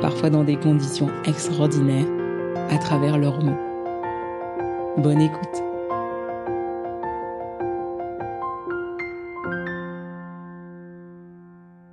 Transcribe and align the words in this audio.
parfois 0.00 0.30
dans 0.30 0.44
des 0.44 0.56
conditions 0.56 1.10
extraordinaires, 1.26 2.06
à 2.70 2.78
travers 2.78 3.18
leurs 3.18 3.42
mots. 3.42 3.58
Bonne 4.96 5.20
écoute. 5.20 5.62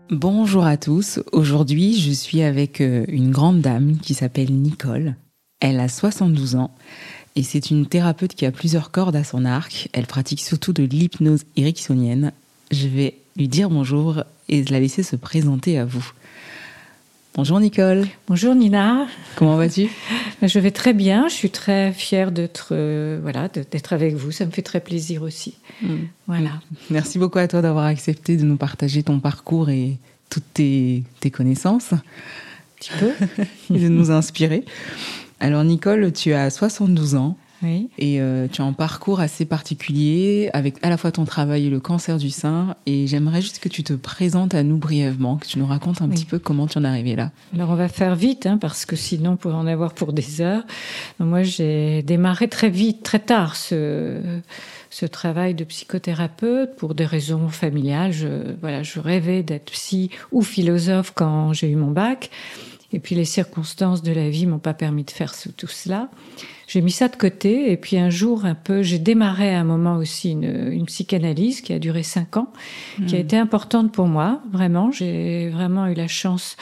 Bonjour 0.10 0.66
à 0.66 0.78
tous. 0.78 1.20
Aujourd'hui, 1.34 2.00
je 2.00 2.12
suis 2.12 2.42
avec 2.42 2.80
euh, 2.80 3.04
une 3.10 3.32
grande 3.32 3.60
dame 3.60 3.98
qui 3.98 4.14
s'appelle 4.14 4.54
Nicole. 4.54 5.16
Elle 5.60 5.80
a 5.80 5.90
72 5.90 6.56
ans 6.56 6.74
et 7.36 7.44
c'est 7.44 7.72
une 7.72 7.86
thérapeute 7.86 8.34
qui 8.34 8.46
a 8.46 8.52
plusieurs 8.52 8.92
cordes 8.92 9.18
à 9.18 9.26
son 9.26 9.44
arc. 9.44 9.90
Elle 9.92 10.08
pratique 10.08 10.42
surtout 10.42 10.72
de 10.72 10.84
l'hypnose 10.84 11.44
ericksonienne. 11.58 12.32
Je 12.72 12.88
vais 12.88 13.16
lui 13.36 13.50
dire 13.50 13.70
bonjour 13.70 14.24
et 14.48 14.64
la 14.64 14.80
laisser 14.80 15.04
se 15.04 15.16
présenter 15.16 15.78
à 15.78 15.86
vous. 15.86 16.12
Bonjour 17.38 17.60
Nicole. 17.60 18.08
Bonjour 18.28 18.56
Nina. 18.56 19.06
Comment 19.36 19.58
vas-tu? 19.58 19.92
Je 20.42 20.58
vais 20.58 20.72
très 20.72 20.94
bien. 20.94 21.28
Je 21.28 21.36
suis 21.36 21.52
très 21.52 21.92
fière 21.92 22.32
d'être 22.32 22.70
euh, 22.72 23.20
voilà 23.22 23.48
d'être 23.48 23.94
avec 23.94 24.16
vous. 24.16 24.32
Ça 24.32 24.48
me 24.48 24.50
fait 24.50 24.64
très 24.64 24.80
plaisir 24.80 25.22
aussi. 25.22 25.54
Hmm. 25.84 26.06
Voilà. 26.26 26.50
Merci 26.90 27.20
beaucoup 27.20 27.38
à 27.38 27.48
toi 27.48 27.62
d'avoir 27.62 27.86
accepté 27.86 28.38
de 28.38 28.44
nous 28.44 28.58
partager 28.58 29.04
ton 29.04 29.20
parcours 29.20 29.70
et 29.70 30.00
toutes 30.32 30.52
tes, 30.56 31.04
tes 31.20 31.30
connaissances. 31.30 31.94
Un 31.94 32.02
petit 32.80 32.92
peu. 33.00 33.12
et 33.76 33.82
de 33.82 33.88
nous 33.88 34.10
inspirer. 34.10 34.66
Alors 35.40 35.64
Nicole, 35.64 36.12
tu 36.14 36.34
as 36.34 36.50
72 36.50 37.14
ans. 37.14 37.38
Oui. 37.64 37.90
Et 37.98 38.22
euh, 38.22 38.48
tu 38.52 38.62
as 38.62 38.66
un 38.66 38.74
parcours 38.74 39.20
assez 39.20 39.46
particulier 39.46 40.50
avec 40.54 40.76
à 40.84 40.90
la 40.90 40.98
fois 40.98 41.12
ton 41.12 41.26
travail 41.26 41.66
et 41.66 41.70
le 41.70 41.80
cancer 41.80 42.18
du 42.18 42.30
sein. 42.30 42.76
Et 42.86 43.08
j'aimerais 43.08 43.42
juste 43.42 43.60
que 43.60 43.70
tu 43.70 43.84
te 43.84 43.94
présentes 43.94 44.54
à 44.54 44.64
nous 44.64 44.78
brièvement, 44.78 45.38
que 45.38 45.48
tu 45.48 45.60
nous 45.60 45.66
racontes 45.66 46.02
un 46.02 46.10
petit 46.10 46.26
peu 46.26 46.40
comment 46.40 46.68
tu 46.68 46.78
en 46.78 46.84
es 46.84 46.88
arrivé 46.88 47.16
là. 47.16 47.32
Alors 47.54 47.70
on 47.72 47.76
va 47.76 47.88
faire 47.88 48.16
vite, 48.16 48.46
hein, 48.46 48.58
parce 48.58 48.86
que 48.86 48.96
sinon 48.96 49.32
on 49.32 49.36
pourrait 49.38 49.56
en 49.56 49.68
avoir 49.68 49.94
pour 49.94 50.14
des 50.14 50.42
heures. 50.42 50.64
moi 51.20 51.44
j'ai 51.44 52.04
démarré 52.04 52.48
très 52.48 52.70
vite, 52.70 53.04
très 53.04 53.20
tard 53.20 53.56
ce, 53.56 54.22
ce 54.90 55.06
travail 55.06 55.54
de 55.54 55.64
psychothérapeute 55.64 56.76
pour 56.76 56.96
des 56.96 57.06
raisons 57.06 57.50
familiales. 57.50 58.12
Je, 58.12 58.56
voilà, 58.62 58.84
je 58.84 59.00
rêvais 59.00 59.44
d'être 59.44 59.72
psy 59.72 60.12
ou 60.32 60.42
philosophe 60.42 61.12
quand 61.16 61.54
j'ai 61.54 61.70
eu 61.70 61.76
mon 61.76 61.92
bac. 61.92 62.30
Et 62.94 63.00
puis 63.00 63.16
les 63.16 63.26
circonstances 63.26 64.02
de 64.02 64.14
la 64.14 64.30
vie 64.30 64.46
m'ont 64.46 64.60
pas 64.60 64.74
permis 64.74 65.04
de 65.04 65.12
faire 65.12 65.34
tout 65.58 65.68
cela. 65.68 66.10
J'ai 66.68 66.82
mis 66.82 66.92
ça 66.92 67.10
de 67.10 67.16
côté 67.16 67.72
et 67.72 67.78
puis 67.78 67.98
un 67.98 68.10
jour 68.10 68.46
un 68.46 68.56
peu, 68.56 68.82
j'ai 68.82 69.00
démarré 69.00 69.54
à 69.54 69.60
un 69.60 69.64
moment 69.66 69.98
aussi 69.98 70.32
une, 70.32 70.72
une, 70.72 70.86
psychanalyse 70.86 71.62
qui 71.62 71.74
a 71.74 71.80
duré 71.80 72.04
cinq 72.04 72.38
ans, 72.38 72.52
qui 73.08 73.16
a 73.16 73.18
hmm. 73.18 73.22
été 73.22 73.38
importante 73.38 73.92
pour 73.92 74.08
moi, 74.08 74.42
vraiment. 74.52 74.92
J'ai 74.92 75.50
vraiment 75.50 75.88
eu 75.88 75.94
la 75.94 76.08
chance 76.08 76.56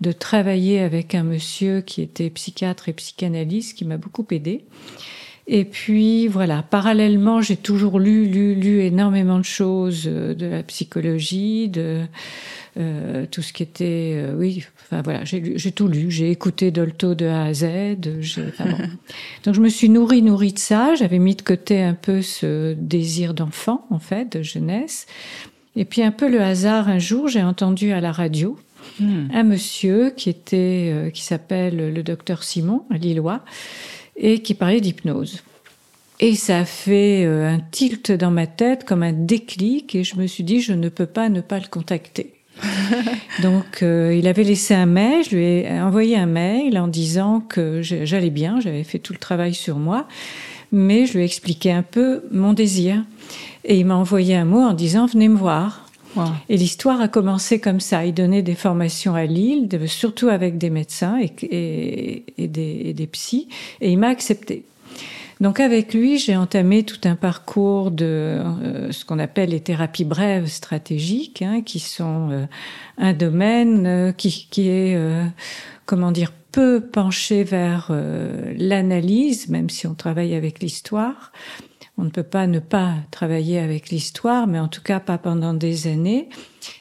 de 0.00 0.12
travailler 0.12 0.80
avec 0.80 1.14
un 1.14 1.22
monsieur 1.22 1.80
qui 1.80 2.02
était 2.02 2.30
psychiatre 2.30 2.88
et 2.88 2.92
psychanalyste, 2.92 3.76
qui 3.76 3.84
m'a 3.84 3.96
beaucoup 3.96 4.26
aidé. 4.30 4.64
Et 5.48 5.64
puis 5.64 6.26
voilà, 6.26 6.62
parallèlement, 6.62 7.40
j'ai 7.40 7.56
toujours 7.56 8.00
lu, 8.00 8.26
lu, 8.26 8.54
lu 8.54 8.80
énormément 8.82 9.38
de 9.38 9.44
choses 9.44 10.04
euh, 10.06 10.34
de 10.34 10.46
la 10.46 10.62
psychologie, 10.64 11.68
de 11.68 12.04
euh, 12.78 13.24
tout 13.30 13.40
ce 13.40 13.54
qui 13.54 13.62
était, 13.62 14.14
euh, 14.16 14.34
oui, 14.36 14.66
enfin 14.82 15.00
voilà, 15.00 15.24
j'ai 15.24 15.72
tout 15.72 15.88
lu, 15.88 16.10
j'ai 16.10 16.30
écouté 16.30 16.70
Dolto 16.70 17.14
de 17.14 17.24
A 17.24 17.44
à 17.44 17.54
Z. 17.54 17.64
Donc 19.44 19.54
je 19.54 19.60
me 19.60 19.70
suis 19.70 19.88
nourrie, 19.88 20.20
nourrie 20.20 20.52
de 20.52 20.58
ça. 20.58 20.94
J'avais 20.94 21.18
mis 21.18 21.34
de 21.34 21.42
côté 21.42 21.82
un 21.82 21.94
peu 21.94 22.20
ce 22.20 22.74
désir 22.74 23.32
d'enfant, 23.32 23.86
en 23.90 23.98
fait, 23.98 24.36
de 24.36 24.42
jeunesse. 24.42 25.06
Et 25.74 25.86
puis 25.86 26.02
un 26.02 26.10
peu 26.10 26.28
le 26.28 26.42
hasard, 26.42 26.88
un 26.88 26.98
jour, 26.98 27.28
j'ai 27.28 27.42
entendu 27.42 27.92
à 27.92 28.02
la 28.02 28.12
radio 28.12 28.58
hmm. 29.00 29.28
un 29.32 29.42
monsieur 29.42 30.10
qui 30.10 30.28
était, 30.28 30.90
euh, 30.92 31.10
qui 31.10 31.22
s'appelle 31.22 31.94
le 31.94 32.02
docteur 32.02 32.42
Simon, 32.42 32.84
un 32.90 32.98
Lillois, 32.98 33.42
et 34.16 34.40
qui 34.40 34.54
parlait 34.54 34.80
d'hypnose. 34.80 35.42
Et 36.18 36.34
ça 36.34 36.60
a 36.60 36.64
fait 36.64 37.26
un 37.26 37.60
tilt 37.60 38.10
dans 38.10 38.30
ma 38.30 38.46
tête, 38.46 38.84
comme 38.84 39.02
un 39.02 39.12
déclic, 39.12 39.94
et 39.94 40.02
je 40.02 40.16
me 40.16 40.26
suis 40.26 40.44
dit, 40.44 40.60
je 40.60 40.72
ne 40.72 40.88
peux 40.88 41.06
pas 41.06 41.28
ne 41.28 41.42
pas 41.42 41.58
le 41.58 41.66
contacter. 41.66 42.36
Donc, 43.42 43.82
euh, 43.82 44.14
il 44.16 44.26
avait 44.26 44.44
laissé 44.44 44.74
un 44.74 44.86
mail. 44.86 45.24
Je 45.24 45.36
lui 45.36 45.44
ai 45.44 45.80
envoyé 45.80 46.16
un 46.16 46.26
mail 46.26 46.78
en 46.78 46.88
disant 46.88 47.40
que 47.40 47.82
j'allais 47.82 48.30
bien, 48.30 48.60
j'avais 48.60 48.84
fait 48.84 48.98
tout 48.98 49.12
le 49.12 49.18
travail 49.18 49.54
sur 49.54 49.76
moi, 49.78 50.06
mais 50.72 51.06
je 51.06 51.14
lui 51.14 51.20
ai 51.22 51.24
expliqué 51.24 51.72
un 51.72 51.82
peu 51.82 52.22
mon 52.30 52.52
désir. 52.52 53.04
Et 53.64 53.78
il 53.78 53.86
m'a 53.86 53.96
envoyé 53.96 54.36
un 54.36 54.44
mot 54.44 54.60
en 54.60 54.72
disant 54.72 55.06
venez 55.06 55.28
me 55.28 55.36
voir. 55.36 55.85
Et 56.48 56.56
l'histoire 56.56 57.00
a 57.00 57.08
commencé 57.08 57.60
comme 57.60 57.80
ça. 57.80 58.04
Il 58.04 58.14
donnait 58.14 58.42
des 58.42 58.54
formations 58.54 59.14
à 59.14 59.24
Lille, 59.24 59.68
surtout 59.86 60.28
avec 60.28 60.58
des 60.58 60.70
médecins 60.70 61.18
et, 61.20 62.24
des, 62.38 62.94
et 62.98 63.06
psys, 63.06 63.48
et 63.80 63.90
il 63.90 63.98
m'a 63.98 64.08
accepté. 64.08 64.64
Donc 65.40 65.60
avec 65.60 65.92
lui, 65.92 66.18
j'ai 66.18 66.36
entamé 66.36 66.82
tout 66.82 67.00
un 67.04 67.14
parcours 67.14 67.90
de 67.90 68.06
euh, 68.06 68.90
ce 68.90 69.04
qu'on 69.04 69.18
appelle 69.18 69.50
les 69.50 69.60
thérapies 69.60 70.06
brèves 70.06 70.46
stratégiques, 70.46 71.42
hein, 71.42 71.60
qui 71.60 71.78
sont 71.78 72.30
euh, 72.30 72.46
un 72.96 73.12
domaine 73.12 73.86
euh, 73.86 74.12
qui, 74.12 74.48
qui, 74.50 74.68
est, 74.68 74.98
comment 75.84 76.10
dire, 76.10 76.32
peu 76.52 76.80
penché 76.80 77.44
vers 77.44 77.92
l'analyse, 78.56 79.48
même 79.48 79.68
si 79.68 79.86
on 79.86 79.94
travaille 79.94 80.34
avec 80.34 80.60
l'histoire. 80.60 81.32
On 81.98 82.04
ne 82.04 82.10
peut 82.10 82.22
pas 82.22 82.46
ne 82.46 82.58
pas 82.58 82.94
travailler 83.10 83.58
avec 83.58 83.88
l'histoire, 83.88 84.46
mais 84.46 84.58
en 84.58 84.68
tout 84.68 84.82
cas 84.82 85.00
pas 85.00 85.16
pendant 85.16 85.54
des 85.54 85.86
années. 85.86 86.28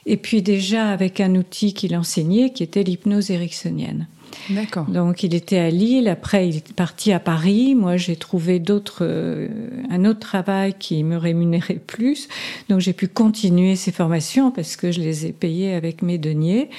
Et 0.06 0.18
puis 0.18 0.42
déjà 0.42 0.90
avec 0.90 1.22
un 1.22 1.36
outil 1.36 1.74
qu'il 1.74 1.96
enseignait, 1.96 2.52
qui 2.52 2.64
était 2.64 2.84
l'hypnose 2.84 3.32
ericksonienne. 3.32 4.08
D'accord. 4.50 4.86
Donc 4.86 5.24
il 5.24 5.34
était 5.34 5.58
à 5.58 5.70
Lille, 5.70 6.08
après 6.08 6.50
il 6.50 6.58
est 6.58 6.74
parti 6.74 7.12
à 7.12 7.20
Paris. 7.20 7.76
Moi 7.76 7.98
j'ai 7.98 8.16
trouvé 8.16 8.60
d'autres, 8.60 9.00
euh, 9.02 9.48
un 9.90 10.06
autre 10.06 10.20
travail 10.20 10.76
qui 10.78 11.04
me 11.04 11.18
rémunérait 11.18 11.82
plus. 11.86 12.28
Donc 12.70 12.80
j'ai 12.80 12.94
pu 12.94 13.08
continuer 13.08 13.76
ces 13.76 13.92
formations 13.92 14.52
parce 14.52 14.76
que 14.76 14.92
je 14.92 15.02
les 15.02 15.26
ai 15.28 15.32
payées 15.32 15.74
avec 15.74 16.02
mes 16.02 16.18
deniers. 16.18 16.70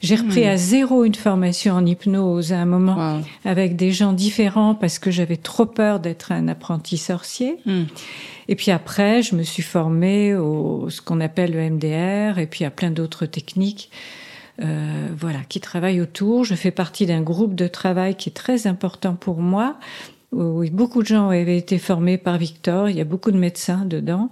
J'ai 0.00 0.16
repris 0.16 0.44
hmm. 0.44 0.48
à 0.48 0.56
zéro 0.56 1.04
une 1.04 1.14
formation 1.14 1.74
en 1.74 1.84
hypnose 1.84 2.52
à 2.52 2.58
un 2.58 2.66
moment 2.66 3.22
avec 3.44 3.76
des 3.76 3.92
gens 3.92 4.12
différents 4.12 4.74
parce 4.74 4.98
que 4.98 5.10
j'avais 5.10 5.36
trop 5.36 5.66
peur 5.66 6.00
d'être 6.00 6.32
un 6.32 6.48
apprenti 6.48 6.96
sorcier. 6.96 7.58
Hmm. 7.64 7.84
Et 8.48 8.54
puis 8.54 8.70
après, 8.70 9.22
je 9.22 9.34
me 9.34 9.42
suis 9.42 9.62
formée 9.62 10.34
au 10.34 10.88
ce 10.90 11.00
qu'on 11.00 11.20
appelle 11.20 11.52
le 11.52 11.70
MDR 11.70 12.38
et 12.38 12.46
puis 12.46 12.64
à 12.64 12.70
plein 12.70 12.90
d'autres 12.90 13.26
techniques 13.26 13.90
euh, 14.62 15.08
voilà, 15.14 15.40
qui 15.48 15.60
travaillent 15.60 16.00
autour. 16.00 16.44
Je 16.44 16.54
fais 16.54 16.70
partie 16.70 17.04
d'un 17.04 17.20
groupe 17.20 17.54
de 17.54 17.68
travail 17.68 18.14
qui 18.14 18.30
est 18.30 18.32
très 18.32 18.66
important 18.66 19.14
pour 19.14 19.40
moi, 19.40 19.76
où 20.32 20.64
beaucoup 20.70 21.02
de 21.02 21.06
gens 21.06 21.28
avaient 21.28 21.56
été 21.56 21.78
formés 21.78 22.18
par 22.18 22.38
Victor. 22.38 22.88
Il 22.88 22.96
y 22.96 23.00
a 23.00 23.04
beaucoup 23.04 23.30
de 23.30 23.38
médecins 23.38 23.84
dedans, 23.84 24.30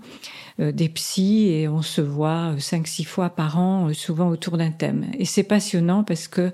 euh, 0.61 0.73
des 0.73 0.89
psys, 0.89 1.49
et 1.49 1.69
on 1.69 1.83
se 1.83 2.01
voit 2.01 2.53
euh, 2.53 2.59
cinq, 2.59 2.87
six 2.87 3.05
fois 3.05 3.31
par 3.31 3.59
an, 3.59 3.93
souvent 3.93 4.29
autour 4.29 4.59
d'un 4.59 4.71
thème. 4.71 5.07
Et 5.19 5.25
c'est 5.25 5.43
passionnant 5.43 6.05
parce 6.05 6.29
que 6.29 6.53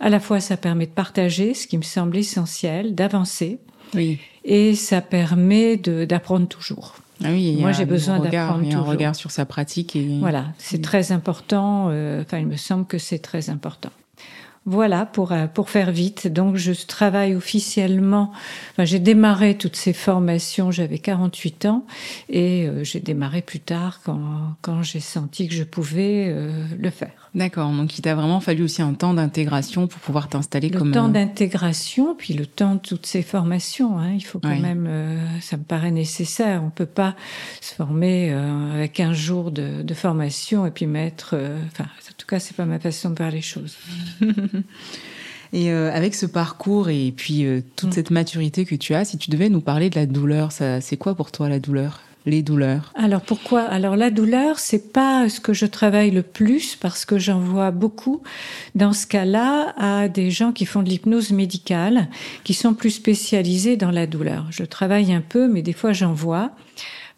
à 0.00 0.08
la 0.08 0.20
fois 0.20 0.40
ça 0.40 0.56
permet 0.56 0.86
de 0.86 0.92
partager 0.92 1.54
ce 1.54 1.66
qui 1.66 1.78
me 1.78 1.82
semble 1.82 2.16
essentiel, 2.16 2.94
d'avancer, 2.94 3.58
oui. 3.94 4.18
et 4.44 4.74
ça 4.74 5.00
permet 5.00 5.76
d'apprendre 5.76 6.46
toujours. 6.46 6.96
Ah 7.24 7.28
oui, 7.30 7.56
Moi, 7.60 7.72
j'ai 7.72 7.84
besoin 7.84 8.18
d'apprendre 8.18 8.74
un 8.74 8.80
regard 8.80 9.14
sur 9.14 9.30
sa 9.30 9.44
pratique. 9.44 9.96
Et... 9.96 10.18
Voilà, 10.18 10.46
c'est 10.58 10.82
très 10.82 11.12
important. 11.12 11.88
Euh, 11.90 12.22
enfin, 12.22 12.38
il 12.38 12.46
me 12.46 12.56
semble 12.56 12.86
que 12.86 12.98
c'est 12.98 13.20
très 13.20 13.50
important. 13.50 13.90
Voilà 14.64 15.06
pour 15.06 15.32
euh, 15.32 15.46
pour 15.48 15.70
faire 15.70 15.90
vite. 15.90 16.28
Donc 16.28 16.56
je 16.56 16.72
travaille 16.86 17.34
officiellement. 17.34 18.30
Enfin, 18.72 18.84
j'ai 18.84 19.00
démarré 19.00 19.58
toutes 19.58 19.74
ces 19.76 19.92
formations. 19.92 20.70
J'avais 20.70 20.98
48 20.98 21.66
ans 21.66 21.84
et 22.28 22.68
euh, 22.68 22.84
j'ai 22.84 23.00
démarré 23.00 23.42
plus 23.42 23.60
tard 23.60 24.00
quand 24.04 24.54
quand 24.62 24.82
j'ai 24.82 25.00
senti 25.00 25.48
que 25.48 25.54
je 25.54 25.64
pouvais 25.64 26.28
euh, 26.28 26.64
le 26.78 26.90
faire. 26.90 27.21
D'accord. 27.34 27.70
Donc 27.72 27.98
il 27.98 28.02
t'a 28.02 28.14
vraiment 28.14 28.40
fallu 28.40 28.62
aussi 28.62 28.82
un 28.82 28.92
temps 28.92 29.14
d'intégration 29.14 29.86
pour 29.86 30.00
pouvoir 30.00 30.28
t'installer 30.28 30.70
comme 30.70 30.88
le 30.88 30.94
temps 30.94 31.08
d'intégration 31.08 32.14
puis 32.14 32.34
le 32.34 32.44
temps 32.44 32.74
de 32.74 32.80
toutes 32.80 33.06
ces 33.06 33.22
formations. 33.22 33.98
Hein. 33.98 34.12
Il 34.14 34.24
faut 34.24 34.38
quand 34.38 34.58
même. 34.58 34.88
ça 35.40 35.56
me 35.56 35.62
paraît 35.62 35.90
nécessaire. 35.90 36.62
On 36.62 36.70
peut 36.70 36.86
pas 36.86 37.16
se 37.60 37.74
former 37.74 38.32
avec 38.74 39.00
un 39.00 39.14
jour 39.14 39.50
de, 39.50 39.82
de 39.82 39.94
formation 39.94 40.66
et 40.66 40.70
puis 40.70 40.86
mettre. 40.86 41.34
Enfin, 41.66 41.84
en 41.84 42.14
tout 42.18 42.26
cas, 42.26 42.38
c'est 42.38 42.56
pas 42.56 42.66
ma 42.66 42.78
façon 42.78 43.10
de 43.10 43.16
faire 43.16 43.30
les 43.30 43.40
choses. 43.40 43.76
Et 45.52 45.70
euh, 45.70 45.92
avec 45.92 46.14
ce 46.14 46.24
parcours 46.24 46.88
et 46.88 47.12
puis 47.14 47.44
euh, 47.44 47.60
toute 47.76 47.90
mm. 47.90 47.92
cette 47.92 48.10
maturité 48.10 48.64
que 48.64 48.74
tu 48.74 48.94
as, 48.94 49.04
si 49.04 49.18
tu 49.18 49.30
devais 49.30 49.50
nous 49.50 49.60
parler 49.60 49.90
de 49.90 49.96
la 49.96 50.06
douleur, 50.06 50.50
ça, 50.50 50.80
c'est 50.80 50.96
quoi 50.96 51.14
pour 51.14 51.30
toi 51.30 51.48
la 51.48 51.58
douleur? 51.58 52.00
Alors 52.94 53.20
pourquoi? 53.20 53.62
Alors 53.62 53.96
la 53.96 54.10
douleur, 54.10 54.58
c'est 54.58 54.92
pas 54.92 55.28
ce 55.28 55.40
que 55.40 55.52
je 55.52 55.66
travaille 55.66 56.10
le 56.10 56.22
plus 56.22 56.76
parce 56.76 57.04
que 57.04 57.18
j'en 57.18 57.40
vois 57.40 57.70
beaucoup. 57.70 58.22
Dans 58.74 58.92
ce 58.92 59.06
cas-là 59.06 59.74
à 59.76 60.08
des 60.08 60.30
gens 60.30 60.52
qui 60.52 60.66
font 60.66 60.82
de 60.82 60.88
l'hypnose 60.88 61.32
médicale, 61.32 62.08
qui 62.44 62.54
sont 62.54 62.74
plus 62.74 62.90
spécialisés 62.90 63.76
dans 63.76 63.90
la 63.90 64.06
douleur. 64.06 64.46
Je 64.50 64.64
travaille 64.64 65.12
un 65.12 65.20
peu, 65.20 65.48
mais 65.48 65.62
des 65.62 65.72
fois 65.72 65.92
j'en 65.92 66.12
vois 66.12 66.52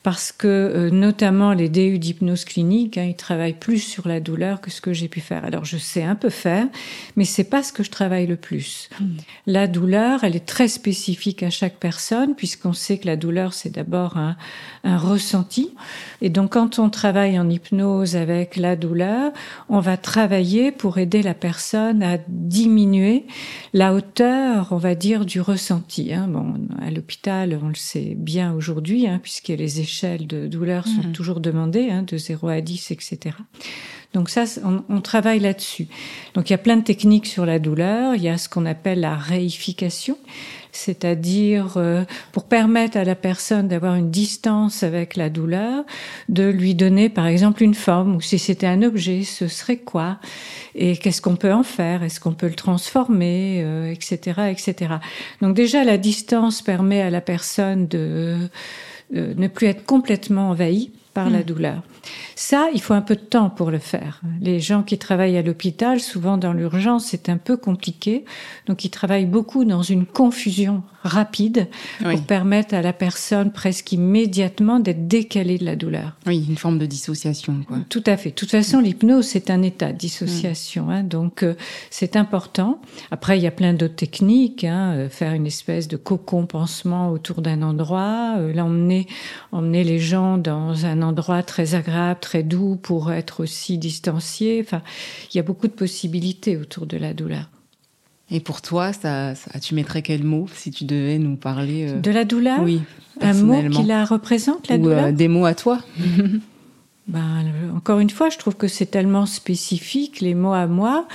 parce 0.05 0.33
que 0.33 0.47
euh, 0.47 0.91
notamment 0.91 1.55
les 1.55 1.71
DU 1.71 1.99
d'hypnose 1.99 2.45
clinique, 2.45 2.99
hein, 2.99 3.07
ils 3.09 3.17
travaillent 3.17 3.59
plus 3.59 3.79
sur 3.79 4.07
la 4.07 4.21
douleur 4.21 4.61
que 4.61 4.71
ce 4.71 4.83
que 4.83 4.93
j'ai 4.93 5.09
pu 5.09 5.21
faire. 5.21 5.47
Alors 5.47 5.65
je 5.65 5.79
sais 5.79 6.03
un 6.03 6.15
peu 6.15 6.29
faire, 6.29 6.69
mais 7.17 7.25
c'est 7.25 7.45
pas 7.45 7.63
ce 7.63 7.73
que 7.73 7.83
je 7.83 7.91
travaille 7.91 8.27
le 8.27 8.37
plus. 8.37 8.91
Hmm. 9.01 9.17
La 9.47 9.67
douleur, 9.67 10.23
elle 10.23 10.37
est 10.37 10.45
très 10.45 10.69
spécifique 10.69 11.43
à 11.43 11.49
chaque 11.49 11.79
personne, 11.79 12.35
puisqu'on 12.35 12.75
sait 12.75 12.99
que 12.99 13.07
la 13.07 13.17
douleur 13.17 13.55
c'est 13.55 13.71
d'abord 13.71 14.19
un, 14.19 14.37
un 14.85 14.99
ressenti. 14.99 15.71
Et 16.21 16.29
donc 16.29 16.53
quand 16.53 16.79
on 16.79 16.91
travaille 16.91 17.41
en 17.41 17.49
hypnose 17.49 18.15
avec 18.15 18.57
la 18.57 18.77
douleur, 18.77 19.33
on 19.71 19.81
va 19.81 19.97
travailler 19.97 20.71
pour 20.71 20.99
aider 20.99 21.23
la 21.23 21.35
personne 21.35 22.03
à 22.03 22.19
diminuer 22.29 23.25
la 23.73 23.95
hauteur, 23.95 24.69
on 24.71 24.77
va 24.77 24.95
dire, 24.95 25.25
du 25.25 25.41
ressenti. 25.41 26.13
Hein. 26.13 26.29
Bon, 26.29 26.55
à 26.83 26.91
l'hôpital, 26.91 27.59
on 27.63 27.69
le 27.69 27.75
sait 27.75 28.15
bien 28.19 28.53
aujourd'hui, 28.53 29.07
hein, 29.07 29.19
puisqu'il 29.23 29.53
y 29.53 29.55
a 29.55 29.59
les 29.59 29.81
échelles 29.95 30.27
de 30.27 30.47
douleur 30.47 30.87
sont 30.87 31.09
mhm. 31.09 31.13
toujours 31.13 31.41
demandées, 31.41 31.91
hein, 31.91 32.03
de 32.03 32.17
0 32.17 32.49
à 32.49 32.61
10, 32.61 32.91
etc. 32.91 33.37
Donc 34.13 34.31
ça, 34.31 34.45
on, 34.89 35.01
travaille 35.01 35.41
là-dessus. 35.41 35.89
Donc 36.35 36.49
il 36.49 36.53
y 36.53 36.55
a 36.55 36.59
plein 36.59 36.77
de 36.77 36.85
techniques 36.85 37.27
sur 37.27 37.45
la 37.45 37.59
douleur. 37.59 38.15
Il 38.15 38.23
y 38.23 38.29
a 38.29 38.39
ce 38.39 38.49
qu'on 38.49 38.65
appelle 38.65 39.01
la 39.01 39.17
réification, 39.17 40.17
c'est-à-dire 40.71 41.75
euh, 41.79 42.05
pour 42.31 42.45
permettre 42.45 42.97
à 42.97 43.03
la 43.03 43.17
personne 43.17 43.67
d'avoir 43.67 43.97
une 43.97 44.13
distance 44.13 44.85
avec 44.85 45.17
la 45.17 45.31
douleur, 45.31 45.85
de 46.29 46.45
lui 46.45 46.77
donner 46.77 47.09
par 47.09 47.27
exemple 47.27 47.65
une 47.65 47.75
forme, 47.75 48.15
ou 48.15 48.21
si 48.21 48.39
c'était 48.39 48.69
un 48.69 48.83
objet, 48.83 49.25
ce 49.25 49.49
serait 49.49 49.79
quoi? 49.79 50.21
Et 50.77 50.97
qu'est-ce 50.97 51.21
qu'on 51.21 51.37
peut 51.37 51.53
en 51.53 51.65
faire? 51.65 52.05
Est-ce 52.05 52.21
qu'on 52.21 52.35
peut 52.35 52.49
le 52.49 52.55
transformer 52.55 53.91
Etc. 53.93 54.33
Euh, 54.39 54.47
etc. 54.47 54.95
Donc 55.43 55.57
déjà, 55.57 55.83
la 55.83 55.99
distance 55.99 56.63
permet 56.63 57.03
à 57.03 57.11
la 57.11 57.21
personne 57.21 57.89
de 57.89 57.99
euh, 57.99 58.49
ne 59.15 59.49
plus 59.49 59.67
être 59.67 59.85
complètement 59.85 60.51
envahie 60.51 60.93
par 61.13 61.31
la 61.31 61.41
hmm. 61.41 61.45
douleur. 61.45 61.83
Ça, 62.37 62.69
il 62.75 62.81
faut 62.81 62.95
un 62.95 63.03
peu 63.03 63.17
de 63.17 63.21
temps 63.21 63.51
pour 63.51 63.71
le 63.71 63.79
faire. 63.79 64.21
Les 64.41 64.61
gens 64.61 64.83
qui 64.83 64.99
travaillent 64.99 65.37
à 65.37 65.43
l'hôpital, 65.43 66.01
souvent 66.01 66.37
dans 66.37 66.53
l'urgence, 66.53 67.07
c'est 67.07 67.29
un 67.29 67.37
peu 67.37 67.57
compliqué. 67.57 68.25
Donc, 68.67 68.85
ils 68.85 68.91
travaillent 68.91 69.27
beaucoup 69.27 69.65
dans 69.65 69.83
une 69.83 70.07
confusion 70.07 70.83
rapide 71.03 71.69
pour 72.01 72.23
permettre 72.23 72.75
à 72.75 72.83
la 72.83 72.93
personne 72.93 73.53
presque 73.53 73.93
immédiatement 73.93 74.81
d'être 74.81 75.07
décalée 75.07 75.59
de 75.59 75.65
la 75.65 75.77
douleur. 75.77 76.17
Oui, 76.27 76.47
une 76.49 76.57
forme 76.57 76.79
de 76.79 76.87
dissociation. 76.87 77.61
Quoi. 77.69 77.79
Tout 77.91 78.03
à 78.07 78.17
fait. 78.17 78.31
De 78.31 78.35
toute 78.35 78.51
façon, 78.51 78.81
l'hypnose, 78.81 79.27
c'est 79.27 79.51
un 79.51 79.63
état 79.63 79.93
de 79.93 79.99
dissociation. 79.99 80.91
Hein, 80.91 81.03
donc, 81.03 81.43
euh, 81.43 81.55
c'est 81.91 82.17
important. 82.17 82.81
Après, 83.11 83.39
il 83.39 83.43
y 83.43 83.47
a 83.47 83.51
plein 83.51 83.75
d'autres 83.75 83.97
techniques. 83.97 84.65
Hein, 84.65 84.95
euh, 84.95 85.09
faire 85.09 85.33
une 85.33 85.47
espèce 85.47 85.89
de 85.89 85.97
cocon 85.97 86.47
pansement 86.47 87.11
autour 87.11 87.43
d'un 87.43 87.63
endroit, 87.63 88.35
euh, 88.39 88.53
l'emmener 88.53 89.07
emmener 89.53 89.85
les 89.85 89.99
gens 89.99 90.39
dans 90.39 90.87
un 90.87 91.03
endroit 91.03 91.43
très 91.43 91.75
agréable, 91.75 91.94
très 92.21 92.43
doux 92.43 92.77
pour 92.77 93.13
être 93.13 93.43
aussi 93.43 93.79
distancié. 93.79 94.61
Enfin, 94.65 94.83
il 95.33 95.37
y 95.37 95.41
a 95.41 95.43
beaucoup 95.43 95.67
de 95.67 95.73
possibilités 95.73 96.57
autour 96.57 96.87
de 96.87 96.97
la 96.97 97.15
douleur. 97.15 97.49
Et 98.31 98.41
pour 98.41 98.63
toi, 98.63 98.93
ça, 98.93 99.35
tu 99.63 99.75
mettrais 99.75 100.03
quel 100.03 100.25
mot 100.25 100.47
si 100.53 100.71
tu 100.71 100.85
devais 100.85 101.19
nous 101.19 101.37
parler 101.37 101.91
euh, 101.91 102.01
De 102.01 102.11
la 102.11 102.25
douleur 102.25 102.61
Oui. 102.63 102.81
Un 103.21 103.35
mot 103.35 103.69
qui 103.69 103.85
la 103.85 104.05
représente, 104.05 104.69
la 104.69 104.77
Ou, 104.77 104.83
douleur 104.83 105.05
euh, 105.05 105.13
Des 105.13 105.29
mots 105.29 105.45
à 105.45 105.55
toi 105.55 105.81
ben, 107.07 107.45
encore 107.77 108.01
une 108.01 108.11
fois, 108.11 108.31
je 108.31 108.39
trouve 108.39 108.57
que 108.57 108.67
c'est 108.67 108.87
tellement 108.87 109.27
spécifique, 109.27 110.21
les 110.21 110.35
mots 110.35 110.55
à 110.55 110.67
moi. 110.67 111.07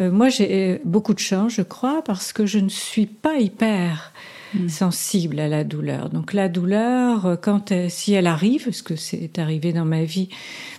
Euh, 0.00 0.10
moi, 0.10 0.28
j'ai 0.28 0.80
beaucoup 0.84 1.14
de 1.14 1.20
chance, 1.20 1.52
je 1.52 1.62
crois, 1.62 2.02
parce 2.04 2.32
que 2.32 2.46
je 2.46 2.58
ne 2.58 2.68
suis 2.68 3.06
pas 3.06 3.38
hyper 3.38 4.12
hmm. 4.54 4.68
sensible 4.68 5.40
à 5.40 5.48
la 5.48 5.64
douleur. 5.64 6.10
Donc 6.10 6.32
la 6.32 6.48
douleur, 6.48 7.38
quand 7.42 7.72
si 7.88 8.12
elle 8.12 8.26
arrive, 8.26 8.64
parce 8.64 8.82
que 8.82 8.96
c'est 8.96 9.38
arrivé 9.38 9.72
dans 9.72 9.84
ma 9.84 10.04
vie, 10.04 10.28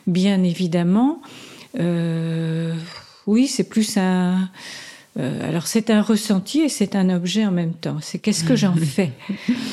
bien 0.05 0.43
évidemment, 0.43 1.21
oui, 3.27 3.47
c'est 3.47 3.69
plus 3.69 3.97
un 3.97 4.49
euh, 5.19 5.47
alors 5.47 5.65
c'est 5.65 5.89
un 5.89 6.01
ressenti 6.01 6.59
et 6.59 6.69
c'est 6.69 6.95
un 6.95 7.09
objet 7.09 7.45
en 7.45 7.51
même 7.51 7.73
temps. 7.73 7.97
C'est 8.01 8.19
qu'est-ce 8.19 8.43
que 8.43 8.55
j'en 8.55 8.75
fais 8.75 9.11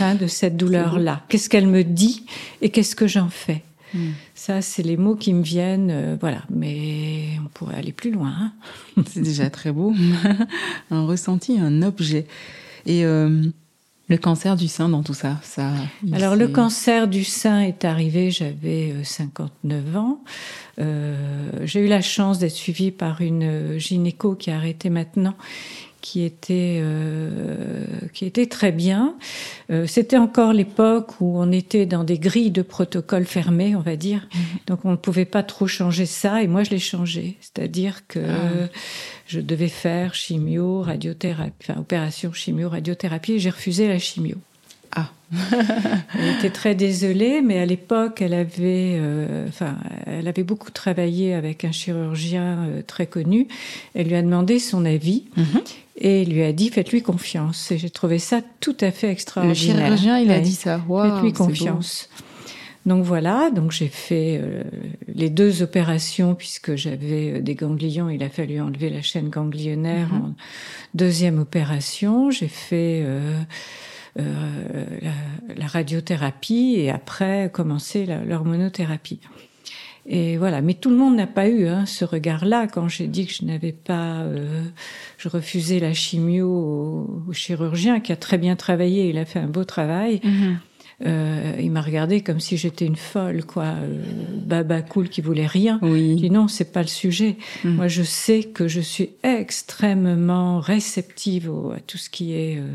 hein, 0.00 0.14
de 0.14 0.26
cette 0.26 0.56
douleur-là? 0.56 1.22
Qu'est-ce 1.28 1.50
qu'elle 1.50 1.66
me 1.66 1.84
dit 1.84 2.24
et 2.62 2.70
qu'est-ce 2.70 2.96
que 2.96 3.06
j'en 3.06 3.28
fais? 3.28 3.62
Hmm. 3.92 4.12
Ça, 4.34 4.62
c'est 4.62 4.82
les 4.82 4.96
mots 4.96 5.16
qui 5.16 5.34
me 5.34 5.42
viennent. 5.42 5.90
Euh, 5.90 6.16
voilà, 6.18 6.42
mais 6.50 7.38
on 7.44 7.48
pourrait 7.48 7.76
aller 7.76 7.92
plus 7.92 8.10
loin. 8.10 8.32
Hein. 8.96 9.02
c'est 9.06 9.20
déjà 9.20 9.50
très 9.50 9.70
beau. 9.70 9.94
un 10.90 11.06
ressenti, 11.06 11.58
un 11.58 11.82
objet. 11.82 12.26
Et 12.86 13.04
euh, 13.04 13.42
le 14.08 14.18
cancer 14.18 14.56
du 14.56 14.68
sein 14.68 14.88
dans 14.88 15.02
tout 15.02 15.14
ça, 15.14 15.38
ça. 15.42 15.70
Alors 16.12 16.36
le 16.36 16.48
cancer 16.48 17.08
du 17.08 17.24
sein 17.24 17.60
est 17.60 17.84
arrivé, 17.84 18.30
j'avais 18.30 18.92
59 19.02 19.96
ans. 19.96 20.20
Euh, 20.78 21.50
j'ai 21.62 21.80
eu 21.80 21.88
la 21.88 22.02
chance 22.02 22.38
d'être 22.38 22.52
suivie 22.52 22.90
par 22.90 23.22
une 23.22 23.78
gynéco 23.78 24.34
qui 24.34 24.50
a 24.50 24.56
arrêté 24.56 24.90
maintenant 24.90 25.34
qui 26.04 26.22
était 26.22 26.80
euh, 26.82 27.86
qui 28.12 28.26
était 28.26 28.44
très 28.44 28.72
bien. 28.72 29.14
Euh, 29.70 29.86
c'était 29.86 30.18
encore 30.18 30.52
l'époque 30.52 31.18
où 31.22 31.38
on 31.38 31.50
était 31.50 31.86
dans 31.86 32.04
des 32.04 32.18
grilles 32.18 32.50
de 32.50 32.60
protocole 32.60 33.24
fermés, 33.24 33.74
on 33.74 33.80
va 33.80 33.96
dire. 33.96 34.28
Mhm. 34.34 34.40
Donc 34.66 34.84
on 34.84 34.90
ne 34.90 34.96
pouvait 34.96 35.24
pas 35.24 35.42
trop 35.42 35.66
changer 35.66 36.04
ça. 36.04 36.42
Et 36.42 36.46
moi, 36.46 36.62
je 36.62 36.72
l'ai 36.72 36.78
changé, 36.78 37.38
c'est-à-dire 37.40 38.06
que 38.06 38.20
ah. 38.20 38.68
je 39.26 39.40
devais 39.40 39.68
faire 39.68 40.14
chimio, 40.14 40.82
radiothérapie, 40.82 41.54
enfin 41.70 41.80
opération 41.80 42.34
chimio, 42.34 42.68
radiothérapie. 42.68 43.32
Et 43.32 43.38
j'ai 43.38 43.50
refusé 43.50 43.88
la 43.88 43.98
chimio. 43.98 44.36
Ah. 44.94 45.10
elle 46.14 46.36
était 46.38 46.50
très 46.50 46.74
désolée, 46.74 47.42
mais 47.42 47.58
à 47.58 47.66
l'époque, 47.66 48.22
elle 48.22 48.34
avait, 48.34 48.96
euh, 48.96 49.48
enfin, 49.48 49.76
elle 50.06 50.28
avait 50.28 50.44
beaucoup 50.44 50.70
travaillé 50.70 51.34
avec 51.34 51.64
un 51.64 51.72
chirurgien 51.72 52.58
euh, 52.58 52.82
très 52.86 53.06
connu. 53.06 53.48
Elle 53.94 54.08
lui 54.08 54.14
a 54.14 54.22
demandé 54.22 54.58
son 54.58 54.84
avis 54.84 55.24
mhm. 55.36 55.60
et 55.96 56.24
lui 56.24 56.42
a 56.42 56.52
dit 56.52 56.68
faites-lui 56.70 57.02
confiance. 57.02 57.72
Et 57.72 57.78
j'ai 57.78 57.90
trouvé 57.90 58.18
ça 58.18 58.40
tout 58.60 58.76
à 58.80 58.90
fait 58.90 59.10
extraordinaire. 59.10 59.90
Le 59.90 59.96
chirurgien, 59.96 60.18
il 60.18 60.30
a 60.30 60.40
dit 60.40 60.54
ça. 60.54 60.78
faites-lui 60.78 61.32
confiance. 61.32 62.08
Donc 62.86 63.02
voilà, 63.02 63.50
donc 63.50 63.72
j'ai 63.72 63.88
fait 63.88 64.38
euh, 64.42 64.62
les 65.08 65.30
deux 65.30 65.62
opérations 65.62 66.34
puisque 66.34 66.76
j'avais 66.76 67.40
des 67.40 67.54
ganglions, 67.54 68.10
il 68.10 68.22
a 68.22 68.28
fallu 68.28 68.60
enlever 68.60 68.90
la 68.90 69.00
chaîne 69.00 69.30
ganglionnaire 69.30 70.12
mhm. 70.12 70.20
en 70.20 70.34
deuxième 70.92 71.38
opération. 71.38 72.30
J'ai 72.30 72.48
fait 72.48 73.00
euh, 73.02 73.40
la, 74.16 75.66
radiothérapie 75.66 76.74
et 76.76 76.90
après 76.90 77.50
commencer 77.52 78.06
l'hormonothérapie. 78.06 79.20
Et 80.06 80.36
voilà, 80.36 80.60
mais 80.60 80.74
tout 80.74 80.90
le 80.90 80.96
monde 80.96 81.16
n'a 81.16 81.26
pas 81.26 81.48
eu 81.48 81.66
hein, 81.66 81.86
ce 81.86 82.04
regard-là 82.04 82.66
quand 82.66 82.88
j'ai 82.88 83.06
dit 83.06 83.26
que 83.26 83.32
je 83.32 83.44
n'avais 83.44 83.72
pas, 83.72 84.20
euh, 84.20 84.62
je 85.16 85.28
refusais 85.30 85.78
la 85.80 85.94
chimio 85.94 87.24
au, 87.26 87.32
chirurgien 87.32 88.00
qui 88.00 88.12
a 88.12 88.16
très 88.16 88.36
bien 88.36 88.54
travaillé, 88.54 89.08
il 89.08 89.16
a 89.16 89.24
fait 89.24 89.38
un 89.38 89.46
beau 89.46 89.64
travail. 89.64 90.20
Mm-hmm. 90.22 90.56
Euh, 91.06 91.56
il 91.60 91.70
m'a 91.70 91.82
regardé 91.82 92.22
comme 92.22 92.40
si 92.40 92.56
j'étais 92.56 92.86
une 92.86 92.96
folle, 92.96 93.44
quoi, 93.44 93.64
euh, 93.64 94.02
baba 94.44 94.82
cool 94.82 95.08
qui 95.08 95.20
voulait 95.20 95.46
rien. 95.46 95.78
Oui. 95.82 96.16
Dis 96.16 96.30
non, 96.30 96.48
c'est 96.48 96.72
pas 96.72 96.82
le 96.82 96.88
sujet. 96.88 97.36
Mm. 97.62 97.70
Moi, 97.70 97.88
je 97.88 98.02
sais 98.02 98.44
que 98.44 98.68
je 98.68 98.80
suis 98.80 99.10
extrêmement 99.22 100.60
réceptive 100.60 101.50
à 101.74 101.80
tout 101.80 101.98
ce 101.98 102.08
qui 102.08 102.32
est 102.32 102.58
euh, 102.58 102.68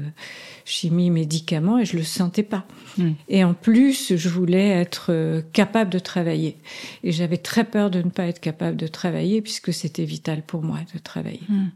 chimie, 0.66 1.10
médicaments, 1.10 1.80
et 1.80 1.86
je 1.86 1.98
le 1.98 2.04
sentais 2.04 2.44
pas. 2.44 2.66
Mm. 2.98 3.10
Et 3.30 3.44
en 3.44 3.54
plus, 3.54 4.16
je 4.16 4.30
voulais 4.30 4.70
être 4.70 5.44
capable 5.54 5.90
de 5.90 6.00
travailler. 6.00 6.58
Et 7.04 7.12
j'avais 7.12 7.38
très 7.38 7.64
peur 7.64 7.90
de 7.90 8.02
ne 8.02 8.10
pas 8.10 8.26
être 8.26 8.40
capable 8.40 8.78
de 8.78 8.88
travailler 8.88 9.42
puisque 9.42 9.74
c'était 9.74 10.06
vital 10.06 10.44
pour 10.46 10.62
moi 10.62 10.80
de 10.94 11.00
travailler. 11.00 11.42
Mm. 11.50 11.68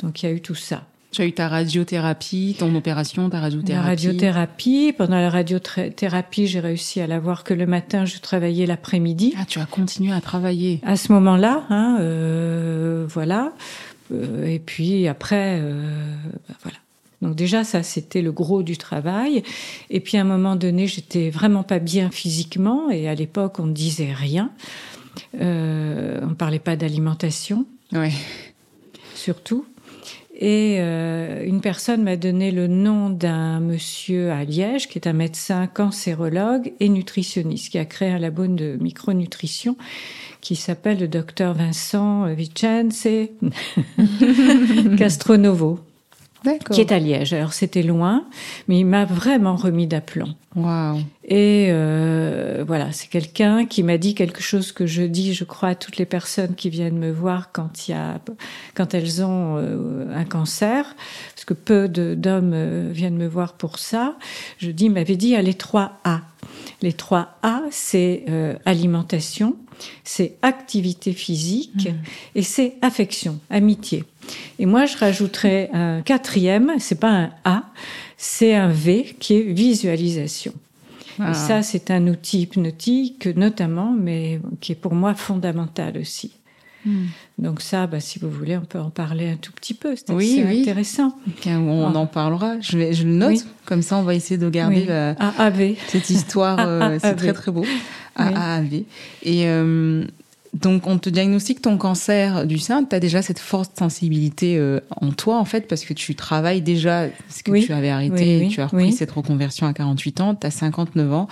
Donc 0.00 0.22
il 0.22 0.26
y 0.26 0.28
a 0.28 0.32
eu 0.32 0.40
tout 0.40 0.54
ça. 0.54 0.86
Tu 1.16 1.22
as 1.22 1.24
eu 1.24 1.32
ta 1.32 1.48
radiothérapie, 1.48 2.56
ton 2.58 2.74
opération, 2.74 3.30
ta 3.30 3.40
radiothérapie. 3.40 3.82
La 3.82 3.88
radiothérapie. 3.88 4.92
Pendant 4.92 5.18
la 5.18 5.30
radiothérapie, 5.30 6.46
j'ai 6.46 6.60
réussi 6.60 7.00
à 7.00 7.06
l'avoir 7.06 7.42
que 7.42 7.54
le 7.54 7.64
matin. 7.64 8.04
Je 8.04 8.18
travaillais 8.18 8.66
l'après-midi. 8.66 9.32
Ah, 9.38 9.46
tu 9.46 9.58
as 9.58 9.64
continué 9.64 10.12
à 10.12 10.20
travailler. 10.20 10.78
À 10.84 10.98
ce 10.98 11.12
moment-là, 11.12 11.64
hein, 11.70 11.96
euh, 12.00 13.06
voilà. 13.08 13.54
Euh, 14.12 14.44
et 14.44 14.58
puis 14.58 15.08
après, 15.08 15.58
euh, 15.58 15.90
ben 16.50 16.54
voilà. 16.62 16.76
Donc 17.22 17.34
déjà, 17.34 17.64
ça, 17.64 17.82
c'était 17.82 18.20
le 18.20 18.30
gros 18.30 18.62
du 18.62 18.76
travail. 18.76 19.42
Et 19.88 20.00
puis 20.00 20.18
à 20.18 20.20
un 20.20 20.24
moment 20.24 20.54
donné, 20.54 20.86
j'étais 20.86 21.30
vraiment 21.30 21.62
pas 21.62 21.78
bien 21.78 22.10
physiquement. 22.10 22.90
Et 22.90 23.08
à 23.08 23.14
l'époque, 23.14 23.58
on 23.58 23.64
ne 23.64 23.72
disait 23.72 24.12
rien. 24.12 24.50
Euh, 25.40 26.20
on 26.22 26.26
ne 26.26 26.34
parlait 26.34 26.58
pas 26.58 26.76
d'alimentation. 26.76 27.64
Oui. 27.94 28.10
Surtout. 29.14 29.64
Et 30.38 30.76
euh, 30.80 31.44
une 31.46 31.62
personne 31.62 32.02
m'a 32.02 32.16
donné 32.16 32.50
le 32.50 32.66
nom 32.66 33.08
d'un 33.08 33.60
monsieur 33.60 34.30
à 34.30 34.44
Liège, 34.44 34.88
qui 34.88 34.98
est 34.98 35.08
un 35.08 35.14
médecin 35.14 35.66
cancérologue 35.66 36.72
et 36.78 36.90
nutritionniste, 36.90 37.70
qui 37.70 37.78
a 37.78 37.86
créé 37.86 38.10
un 38.10 38.18
labo 38.18 38.46
de 38.46 38.76
micronutrition 38.80 39.76
qui 40.42 40.54
s'appelle 40.54 41.00
le 41.00 41.08
docteur 41.08 41.54
Vincent 41.54 42.26
Vicenze 42.34 43.08
Castronovo 44.98 45.80
qui 46.70 46.80
est 46.80 46.92
à 46.92 46.98
Liège. 46.98 47.32
Alors 47.32 47.52
c'était 47.52 47.82
loin, 47.82 48.24
mais 48.68 48.78
il 48.78 48.84
m'a 48.84 49.04
vraiment 49.04 49.56
remis 49.56 49.86
d'aplomb. 49.86 50.34
Wow. 50.54 51.00
Et 51.24 51.68
euh, 51.70 52.64
voilà, 52.66 52.92
c'est 52.92 53.08
quelqu'un 53.08 53.66
qui 53.66 53.82
m'a 53.82 53.98
dit 53.98 54.14
quelque 54.14 54.40
chose 54.40 54.72
que 54.72 54.86
je 54.86 55.02
dis, 55.02 55.34
je 55.34 55.44
crois, 55.44 55.70
à 55.70 55.74
toutes 55.74 55.96
les 55.98 56.06
personnes 56.06 56.54
qui 56.54 56.70
viennent 56.70 56.98
me 56.98 57.10
voir 57.10 57.52
quand 57.52 57.88
il 57.88 57.90
y 57.90 57.94
a, 57.94 58.20
quand 58.74 58.94
elles 58.94 59.22
ont 59.22 59.56
euh, 59.58 60.06
un 60.14 60.24
cancer, 60.24 60.94
parce 61.34 61.44
que 61.44 61.54
peu 61.54 61.88
d'hommes 61.88 62.52
euh, 62.54 62.90
viennent 62.92 63.16
me 63.16 63.26
voir 63.26 63.54
pour 63.54 63.78
ça. 63.78 64.16
Je 64.58 64.70
dis, 64.70 64.86
il 64.86 64.92
m'avait 64.92 65.16
dit, 65.16 65.34
a 65.34 65.42
les 65.42 65.54
trois 65.54 65.98
A. 66.04 66.22
Les 66.82 66.92
trois 66.92 67.38
A, 67.42 67.62
c'est 67.70 68.24
euh, 68.28 68.54
alimentation, 68.64 69.56
c'est 70.04 70.36
activité 70.42 71.12
physique 71.12 71.88
mmh. 71.88 72.38
et 72.38 72.42
c'est 72.42 72.74
affection, 72.82 73.40
amitié. 73.50 74.04
Et 74.58 74.66
moi, 74.66 74.86
je 74.86 74.96
rajouterais 74.96 75.70
un 75.72 76.02
quatrième, 76.02 76.74
c'est 76.78 77.00
pas 77.00 77.10
un 77.10 77.30
A, 77.44 77.64
c'est 78.16 78.54
un 78.54 78.68
V 78.68 79.16
qui 79.18 79.34
est 79.34 79.42
visualisation. 79.42 80.52
Et 81.18 81.22
ah. 81.24 81.34
ça, 81.34 81.62
c'est 81.62 81.90
un 81.90 82.06
outil 82.08 82.42
hypnotique 82.42 83.26
notamment, 83.26 83.94
mais 83.98 84.40
qui 84.60 84.72
est 84.72 84.76
pour 84.76 84.94
moi 84.94 85.14
fondamental 85.14 85.96
aussi. 85.98 86.32
Hmm. 86.84 87.06
Donc 87.38 87.60
ça, 87.60 87.86
bah, 87.86 88.00
si 88.00 88.18
vous 88.18 88.30
voulez, 88.30 88.56
on 88.56 88.64
peut 88.64 88.78
en 88.78 88.90
parler 88.90 89.30
un 89.30 89.36
tout 89.36 89.52
petit 89.52 89.74
peu. 89.74 89.96
C'est 89.96 90.12
oui, 90.12 90.42
oui. 90.46 90.60
intéressant. 90.60 91.16
On 91.46 91.92
ah. 91.94 91.98
en 91.98 92.06
parlera. 92.06 92.60
Je, 92.60 92.78
vais, 92.78 92.92
je 92.92 93.04
le 93.04 93.12
note. 93.12 93.44
Comme 93.64 93.82
ça, 93.82 93.96
on 93.96 94.02
va 94.02 94.14
essayer 94.14 94.38
de 94.38 94.48
garder 94.48 94.84
la, 94.84 95.16
cette 95.88 96.10
histoire. 96.10 96.58
Euh, 96.66 96.98
c'est 97.00 97.14
très 97.14 97.32
très 97.32 97.52
beau. 97.52 97.64
AAV. 98.16 98.84
Et 99.22 99.46
euh, 99.46 100.04
donc, 100.60 100.86
on 100.86 100.98
te 100.98 101.10
diagnostique 101.10 101.60
ton 101.60 101.76
cancer 101.76 102.46
du 102.46 102.58
sein. 102.58 102.84
Tu 102.84 102.96
as 102.96 103.00
déjà 103.00 103.20
cette 103.20 103.38
forte 103.38 103.78
sensibilité 103.78 104.56
euh, 104.56 104.80
en 105.00 105.10
toi, 105.12 105.38
en 105.38 105.44
fait, 105.44 105.68
parce 105.68 105.84
que 105.84 105.92
tu 105.92 106.14
travailles 106.14 106.62
déjà 106.62 107.06
ce 107.28 107.42
que 107.42 107.64
tu 107.64 107.72
avais 107.72 107.90
arrêté. 107.90 108.48
tu 108.50 108.60
as 108.60 108.66
repris 108.66 108.92
cette 108.92 109.10
reconversion 109.10 109.66
à 109.66 109.72
48 109.72 110.20
ans. 110.20 110.34
Tu 110.34 110.46
as 110.46 110.50
59 110.50 111.12
ans. 111.12 111.28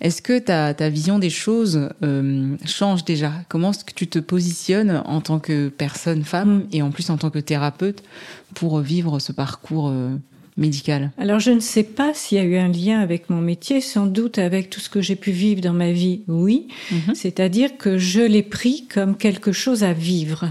Est-ce 0.00 0.20
que 0.20 0.38
ta, 0.38 0.74
ta 0.74 0.88
vision 0.88 1.18
des 1.18 1.30
choses 1.30 1.90
euh, 2.02 2.56
change 2.64 3.04
déjà? 3.04 3.32
Comment 3.48 3.70
est-ce 3.70 3.84
que 3.84 3.94
tu 3.94 4.08
te 4.08 4.18
positionnes 4.18 5.02
en 5.04 5.20
tant 5.20 5.38
que 5.38 5.68
personne 5.68 6.24
femme 6.24 6.58
mm. 6.58 6.68
et 6.72 6.82
en 6.82 6.90
plus 6.90 7.08
en 7.10 7.18
tant 7.18 7.30
que 7.30 7.38
thérapeute 7.38 8.02
pour 8.54 8.80
vivre 8.80 9.18
ce 9.20 9.32
parcours 9.32 9.88
euh, 9.88 10.16
Alors 11.18 11.38
je 11.38 11.50
ne 11.50 11.60
sais 11.60 11.82
pas 11.82 12.14
s'il 12.14 12.38
y 12.38 12.40
a 12.40 12.44
eu 12.44 12.56
un 12.56 12.68
lien 12.68 13.00
avec 13.00 13.28
mon 13.28 13.40
métier, 13.40 13.80
sans 13.80 14.06
doute 14.06 14.38
avec 14.38 14.70
tout 14.70 14.80
ce 14.80 14.88
que 14.88 15.02
j'ai 15.02 15.16
pu 15.16 15.30
vivre 15.30 15.60
dans 15.60 15.74
ma 15.74 15.92
vie, 15.92 16.22
oui. 16.28 16.68
Mhm. 16.90 17.14
C'est-à-dire 17.14 17.76
que 17.76 17.98
je 17.98 18.20
l'ai 18.20 18.42
pris 18.42 18.86
comme 18.86 19.16
quelque 19.16 19.52
chose 19.52 19.84
à 19.84 19.92
vivre, 19.92 20.50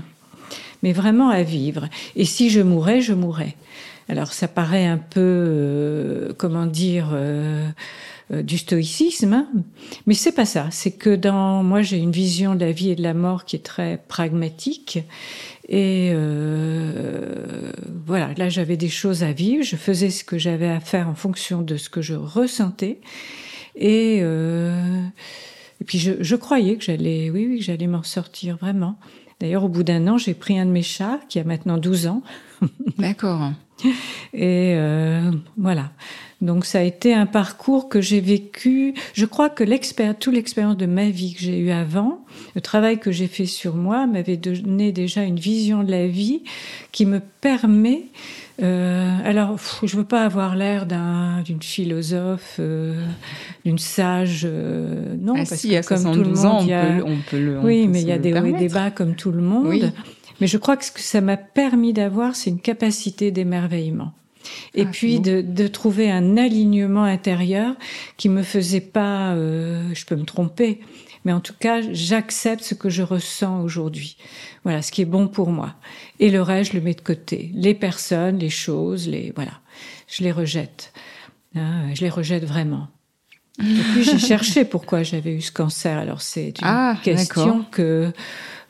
mais 0.84 0.94
vraiment 0.94 1.30
à 1.30 1.42
vivre. 1.42 1.90
Et 2.16 2.26
si 2.26 2.50
je 2.50 2.62
mourais, 2.62 3.02
je 3.02 3.14
mourrais. 3.14 3.56
Alors 4.08 4.34
ça 4.34 4.48
paraît 4.48 4.86
un 4.86 4.98
peu, 5.00 5.22
euh, 5.22 6.34
comment 6.38 6.68
dire, 6.68 7.10
euh, 7.14 7.68
du 8.32 8.58
stoïcisme, 8.58 9.34
hein. 9.34 9.48
mais 10.08 10.16
c'est 10.16 10.32
pas 10.32 10.46
ça. 10.46 10.68
C'est 10.72 10.92
que 10.92 11.16
dans 11.16 11.64
moi 11.64 11.84
j'ai 11.84 11.98
une 11.98 12.12
vision 12.12 12.56
de 12.56 12.66
la 12.66 12.72
vie 12.72 12.90
et 12.90 12.96
de 12.96 13.04
la 13.04 13.14
mort 13.14 13.46
qui 13.46 13.56
est 13.56 13.60
très 13.60 14.02
pragmatique 14.08 15.00
et 15.68 16.12
euh, 16.14 17.72
voilà, 18.06 18.34
là 18.38 18.50
j'avais 18.50 18.78
des 18.78 18.90
choses 18.90 19.24
à 19.24 19.32
vivre, 19.32 19.64
je 19.64 19.76
faisais 19.76 20.12
ce 20.12 20.24
que 20.24 20.38
j'avais 20.38 20.70
à 20.70 20.80
faire 20.80 21.10
en 21.10 21.16
fonction 21.16 21.62
de 21.62 21.78
ce 21.78 21.90
que 21.90 22.02
je 22.02 22.14
ressentais. 22.14 23.00
Et, 23.76 24.20
euh, 24.22 25.04
et 25.82 25.84
puis 25.84 25.98
je, 25.98 26.14
je, 26.20 26.36
croyais 26.36 26.78
que 26.78 26.84
j'allais, 26.84 27.32
oui, 27.32 27.48
oui, 27.50 27.60
que 27.60 27.64
j'allais 27.64 27.88
m'en 27.88 28.04
sortir 28.04 28.58
vraiment. 28.58 28.98
D'ailleurs, 29.40 29.64
au 29.64 29.70
bout 29.70 29.84
d'un 29.84 30.08
an, 30.08 30.18
j'ai 30.18 30.34
pris 30.34 30.58
un 30.58 30.66
de 30.66 30.72
mes 30.72 30.84
chats 30.84 31.20
qui 31.30 31.40
a 31.40 31.44
maintenant 31.44 31.78
12 31.78 32.08
ans. 32.08 32.22
D'accord. 33.00 33.52
Et 34.34 34.74
euh, 34.76 35.32
voilà. 35.58 35.92
Donc 36.42 36.66
ça 36.66 36.80
a 36.80 36.82
été 36.82 37.14
un 37.14 37.26
parcours 37.26 37.90
que 37.90 38.02
j'ai 38.02 38.20
vécu. 38.20 38.94
Je 39.14 39.26
crois 39.26 39.50
que 39.50 39.64
l'expérience, 39.64 40.18
toute 40.20 40.34
l'expérience 40.34 40.78
de 40.78 40.86
ma 40.86 41.10
vie 41.10 41.34
que 41.34 41.42
j'ai 41.42 41.58
eue 41.58 41.72
avant, 41.72 42.26
le 42.56 42.62
travail 42.62 43.00
que 43.00 43.12
j'ai 43.12 43.28
fait 43.28 43.46
sur 43.46 43.76
moi, 43.76 44.06
m'avait 44.06 44.38
donné 44.38 44.92
déjà 44.92 45.24
une 45.24 45.40
vision 45.40 45.84
de 45.84 45.92
la 45.92 46.08
vie 46.08 46.44
qui 46.92 47.06
me 47.06 47.20
permet. 47.42 48.04
Euh, 48.62 49.18
alors, 49.26 49.58
je 49.84 49.98
veux 49.98 50.06
pas 50.06 50.24
avoir 50.24 50.56
l'air 50.56 50.86
d'une 51.44 51.62
philosophe, 51.62 52.58
euh, 52.60 53.06
d'une 53.66 53.80
sage, 53.80 54.44
euh, 54.46 55.16
non, 55.20 55.34
ah 55.36 55.44
parce 55.50 55.62
que 55.62 55.88
comme 55.88 56.14
tout 56.14 56.24
le 56.24 56.36
monde, 56.36 56.64
il 56.64 56.70
y 56.70 56.74
a, 56.74 57.04
on 57.06 57.18
peut, 57.30 57.40
le, 57.40 57.60
oui, 57.60 57.88
mais 57.88 58.02
il 58.02 58.08
y 58.08 58.14
a 58.14 58.18
des 58.18 58.34
hauts 58.34 58.46
et 58.46 58.54
des 58.54 58.70
bas 58.70 58.92
comme 58.92 59.16
tout 59.16 59.32
le 59.32 59.42
monde. 59.42 59.92
Mais 60.40 60.48
je 60.48 60.58
crois 60.58 60.78
que 60.78 60.86
ce 60.86 60.92
que 60.92 61.02
ça 61.02 61.22
m'a 61.22 61.38
permis 61.38 61.94
d'avoir, 61.94 62.36
c'est 62.36 62.50
une 62.50 62.60
capacité 62.60 63.32
d'émerveillement. 63.32 64.14
Et 64.74 64.84
ah, 64.84 64.90
puis 64.92 65.20
de, 65.20 65.42
de, 65.42 65.68
trouver 65.68 66.12
un 66.12 66.38
alignement 66.38 67.04
intérieur 67.04 67.76
qui 68.18 68.30
me 68.30 68.44
faisait 68.44 68.82
pas, 68.82 69.34
euh, 69.34 69.90
je 69.94 70.06
peux 70.06 70.16
me 70.16 70.26
tromper, 70.26 70.82
mais 71.26 71.34
en 71.34 71.40
tout 71.40 71.56
cas, 71.60 71.82
j'accepte 71.92 72.64
ce 72.64 72.76
que 72.76 72.90
je 72.90 73.02
ressens 73.02 73.62
aujourd'hui. 73.62 74.18
Voilà, 74.64 74.84
ce 74.84 74.92
qui 74.92 75.02
est 75.02 75.06
bon 75.06 75.28
pour 75.28 75.50
moi. 75.50 75.74
Et 76.20 76.30
le 76.30 76.42
reste, 76.42 76.72
je 76.72 76.78
le 76.78 76.84
mets 76.84 76.94
de 76.94 77.02
côté. 77.02 77.50
Les 77.56 77.74
personnes, 77.74 78.38
les 78.38 78.52
choses, 78.52 79.08
les 79.08 79.34
voilà, 79.36 79.60
je 80.08 80.24
les 80.24 80.32
rejette. 80.32 80.94
Hein, 81.56 81.94
je 81.96 82.02
les 82.02 82.10
rejette 82.10 82.46
vraiment. 82.46 82.88
Et 83.60 83.82
puis 83.94 84.04
j'ai 84.04 84.20
cherché 84.28 84.66
pourquoi 84.66 85.02
j'avais 85.02 85.34
eu 85.34 85.42
ce 85.42 85.52
cancer. 85.52 85.98
Alors 85.98 86.22
c'est 86.22 86.50
une 86.50 86.68
ah, 86.68 86.98
question 87.04 87.66
que 87.72 88.12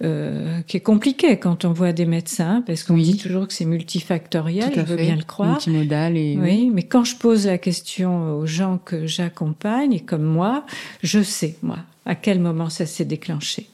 euh, 0.04 0.62
qui 0.68 0.76
est 0.78 0.82
compliquée 0.82 1.38
quand 1.38 1.64
on 1.64 1.72
voit 1.72 1.94
des 1.94 2.06
médecins, 2.06 2.62
parce 2.68 2.84
qu'on 2.84 2.98
dit 2.98 3.16
toujours 3.16 3.48
que 3.48 3.54
c'est 3.54 3.66
multifactoriel, 3.66 4.74
je 4.76 4.82
veux 4.82 4.98
bien 4.98 5.16
le 5.16 5.24
croire. 5.24 5.52
Multimodal 5.52 6.18
et... 6.18 6.38
Oui, 6.38 6.70
mais 6.74 6.84
quand 6.84 7.06
je 7.06 7.16
pose 7.16 7.46
la 7.46 7.58
question 7.58 8.38
aux 8.38 8.46
gens 8.46 8.78
que 8.78 9.08
j'accompagne, 9.08 10.02
comme 10.02 10.24
moi, 10.24 10.66
je 11.02 11.24
sais, 11.24 11.56
moi, 11.62 11.80
à 12.06 12.16
quel 12.16 12.40
moment 12.40 12.70
ça 12.70 12.86
s'est 12.86 13.06
déclenché. 13.06 13.68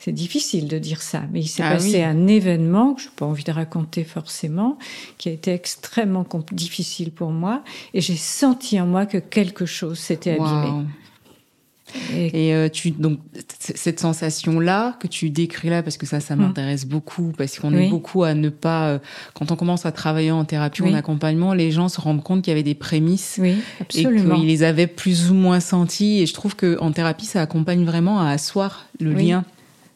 C'est 0.00 0.12
difficile 0.12 0.68
de 0.68 0.78
dire 0.78 1.00
ça, 1.00 1.22
mais 1.32 1.40
il 1.40 1.46
s'est 1.46 1.62
ah 1.62 1.72
passé 1.72 2.02
un 2.02 2.26
événement 2.26 2.92
que 2.92 3.00
je 3.00 3.06
n'ai 3.06 3.14
pas 3.16 3.24
envie 3.24 3.44
de 3.44 3.52
raconter 3.52 4.04
forcément, 4.04 4.76
qui 5.16 5.30
a 5.30 5.32
été 5.32 5.54
extrêmement 5.54 6.26
difficile 6.52 7.10
pour 7.10 7.30
moi, 7.30 7.62
et 7.94 8.00
j'ai 8.00 8.16
senti 8.16 8.78
en 8.80 8.86
moi 8.86 9.06
que 9.06 9.18
quelque 9.18 9.64
chose 9.64 9.98
s'était 9.98 10.32
abîmé. 10.32 10.84
Et, 12.12 12.54
euh, 12.54 12.68
tu 12.68 12.90
donc 12.90 13.18
cette 13.58 14.00
sensation 14.00 14.60
là 14.60 14.96
que 15.00 15.06
tu 15.06 15.30
décris 15.30 15.70
là 15.70 15.82
parce 15.82 15.96
que 15.96 16.06
ça 16.06 16.20
ça 16.20 16.34
mm. 16.34 16.40
m'intéresse 16.40 16.86
beaucoup 16.86 17.32
parce 17.36 17.58
qu'on 17.58 17.72
est 17.72 17.88
beaucoup 17.88 18.24
à 18.24 18.34
ne 18.34 18.48
pas 18.48 18.88
euh, 18.88 18.98
quand 19.34 19.52
on 19.52 19.56
commence 19.56 19.86
à 19.86 19.92
travailler 19.92 20.30
en 20.30 20.44
thérapie 20.44 20.82
en 20.82 20.94
accompagnement 20.94 21.54
les 21.54 21.70
gens 21.70 21.88
se 21.88 22.00
rendent 22.00 22.22
compte 22.22 22.42
qu'il 22.42 22.50
y 22.50 22.54
avait 22.54 22.62
des 22.62 22.74
prémices 22.74 23.38
oui, 23.40 23.56
et 23.80 24.04
qu'ils 24.04 24.46
les 24.46 24.62
avaient 24.62 24.86
plus 24.86 25.30
ou 25.30 25.34
moins 25.34 25.60
sentis 25.60 26.20
et 26.20 26.26
je 26.26 26.34
trouve 26.34 26.56
que 26.56 26.78
en 26.80 26.92
thérapie 26.92 27.26
ça 27.26 27.40
accompagne 27.40 27.84
vraiment 27.84 28.20
à 28.20 28.30
asseoir 28.30 28.86
le 29.00 29.12
lien 29.12 29.44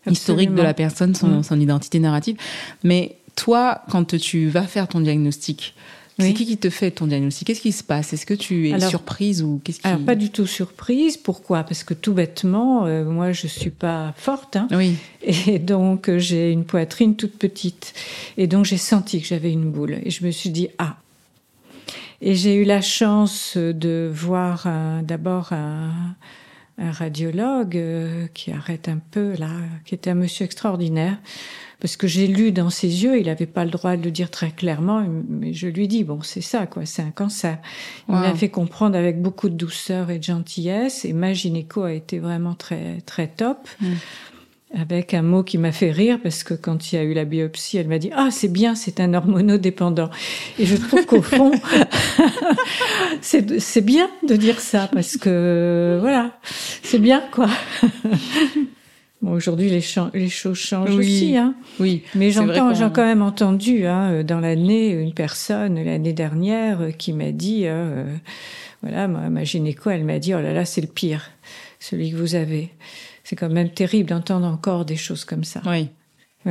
historique 0.08 0.54
de 0.54 0.62
la 0.62 0.74
personne 0.74 1.14
son, 1.14 1.28
mm. 1.28 1.42
son 1.42 1.60
identité 1.60 1.98
narrative. 1.98 2.36
Mais 2.84 3.16
toi 3.36 3.82
quand 3.90 4.16
tu 4.16 4.48
vas 4.48 4.62
faire 4.62 4.88
ton 4.88 5.00
diagnostic 5.00 5.74
c'est 6.18 6.32
qui 6.32 6.46
qui 6.46 6.58
te 6.58 6.70
fait 6.70 6.90
ton 6.90 7.06
diagnostic? 7.06 7.46
Qu'est-ce 7.46 7.60
qui 7.60 7.72
se 7.72 7.84
passe? 7.84 8.12
Est-ce 8.12 8.26
que 8.26 8.34
tu 8.34 8.70
es 8.70 8.80
surprise 8.80 9.42
ou 9.42 9.60
qu'est-ce 9.62 9.80
qui... 9.80 9.86
Alors 9.86 10.00
pas 10.00 10.14
du 10.14 10.30
tout 10.30 10.46
surprise. 10.46 11.16
Pourquoi? 11.16 11.62
Parce 11.62 11.84
que 11.84 11.94
tout 11.94 12.12
bêtement, 12.12 12.86
euh, 12.86 13.04
moi 13.04 13.32
je 13.32 13.46
suis 13.46 13.70
pas 13.70 14.14
forte, 14.16 14.56
hein, 14.56 14.68
oui. 14.72 14.96
et 15.22 15.58
donc 15.58 16.08
euh, 16.08 16.18
j'ai 16.18 16.50
une 16.50 16.64
poitrine 16.64 17.16
toute 17.16 17.38
petite, 17.38 17.94
et 18.36 18.46
donc 18.46 18.64
j'ai 18.64 18.76
senti 18.76 19.20
que 19.20 19.26
j'avais 19.26 19.52
une 19.52 19.70
boule, 19.70 19.98
et 20.02 20.10
je 20.10 20.24
me 20.24 20.30
suis 20.30 20.50
dit 20.50 20.68
ah. 20.78 20.96
Et 22.20 22.34
j'ai 22.34 22.54
eu 22.54 22.64
la 22.64 22.80
chance 22.80 23.56
de 23.56 24.10
voir 24.12 24.66
d'abord 25.04 25.52
un, 25.52 25.92
un 26.78 26.92
radiologue 26.92 27.76
euh, 27.76 28.26
qui 28.34 28.52
arrête 28.52 28.88
un 28.88 29.00
peu 29.10 29.34
là, 29.36 29.50
qui 29.84 29.94
était 29.94 30.10
un 30.10 30.14
monsieur 30.14 30.44
extraordinaire. 30.44 31.18
Parce 31.80 31.96
que 31.96 32.08
j'ai 32.08 32.26
lu 32.26 32.50
dans 32.50 32.70
ses 32.70 33.04
yeux, 33.04 33.20
il 33.20 33.26
n'avait 33.26 33.46
pas 33.46 33.64
le 33.64 33.70
droit 33.70 33.96
de 33.96 34.02
le 34.02 34.10
dire 34.10 34.32
très 34.32 34.50
clairement, 34.50 35.04
mais 35.28 35.52
je 35.52 35.68
lui 35.68 35.86
dis 35.86 36.02
bon 36.02 36.22
c'est 36.22 36.40
ça 36.40 36.66
quoi, 36.66 36.84
c'est 36.86 37.02
un 37.02 37.12
cancer. 37.12 37.58
Il 38.08 38.16
m'a 38.16 38.34
fait 38.34 38.48
comprendre 38.48 38.96
avec 38.96 39.22
beaucoup 39.22 39.48
de 39.48 39.54
douceur 39.54 40.10
et 40.10 40.18
de 40.18 40.24
gentillesse. 40.24 41.04
Et 41.04 41.12
ma 41.12 41.34
gynéco 41.34 41.82
a 41.82 41.92
été 41.92 42.18
vraiment 42.18 42.54
très 42.54 43.00
très 43.02 43.28
top. 43.28 43.68
Mm 43.80 43.92
avec 44.74 45.14
un 45.14 45.22
mot 45.22 45.42
qui 45.42 45.56
m'a 45.56 45.72
fait 45.72 45.90
rire 45.90 46.18
parce 46.22 46.44
que 46.44 46.54
quand 46.54 46.92
il 46.92 46.96
y 46.96 46.98
a 46.98 47.02
eu 47.02 47.14
la 47.14 47.24
biopsie, 47.24 47.78
elle 47.78 47.88
m'a 47.88 47.98
dit 47.98 48.10
ah 48.14 48.28
c'est 48.30 48.48
bien, 48.48 48.74
c'est 48.74 49.00
un 49.00 49.14
hormonodépendant. 49.14 50.10
Et 50.58 50.66
je 50.66 50.76
trouve 50.76 51.06
qu'au 51.06 51.22
fond 51.22 51.52
c'est 53.20 53.84
bien 53.84 54.10
de 54.26 54.36
dire 54.36 54.60
ça 54.60 54.88
parce 54.92 55.16
que 55.16 55.98
voilà 56.00 56.38
c'est 56.82 56.98
bien 56.98 57.22
quoi. 57.32 57.48
Bon, 59.20 59.32
aujourd'hui, 59.32 59.68
les, 59.68 59.82
les, 60.14 60.28
choses 60.28 60.58
changent 60.58 60.94
aussi, 60.94 61.36
hein. 61.36 61.56
Oui. 61.80 62.04
Mais 62.14 62.30
j'entends, 62.30 62.72
j'ai 62.72 62.86
quand 62.94 63.04
même 63.04 63.20
entendu, 63.22 63.84
hein, 63.84 64.22
dans 64.22 64.38
l'année, 64.38 64.90
une 64.90 65.12
personne, 65.12 65.82
l'année 65.82 66.12
dernière, 66.12 66.96
qui 66.96 67.12
m'a 67.12 67.32
dit, 67.32 67.62
euh, 67.64 68.04
voilà, 68.80 69.08
ma, 69.08 69.28
ma 69.28 69.42
gynéco, 69.42 69.90
elle 69.90 70.04
m'a 70.04 70.20
dit, 70.20 70.34
oh 70.34 70.40
là 70.40 70.52
là, 70.52 70.64
c'est 70.64 70.80
le 70.80 70.86
pire, 70.86 71.32
celui 71.80 72.12
que 72.12 72.16
vous 72.16 72.36
avez 72.36 72.70
c'est 73.28 73.36
quand 73.36 73.50
même 73.50 73.68
terrible 73.68 74.08
d'entendre 74.08 74.46
encore 74.46 74.86
des 74.86 74.96
choses 74.96 75.26
comme 75.26 75.44
ça. 75.44 75.60
Oui. 75.66 75.88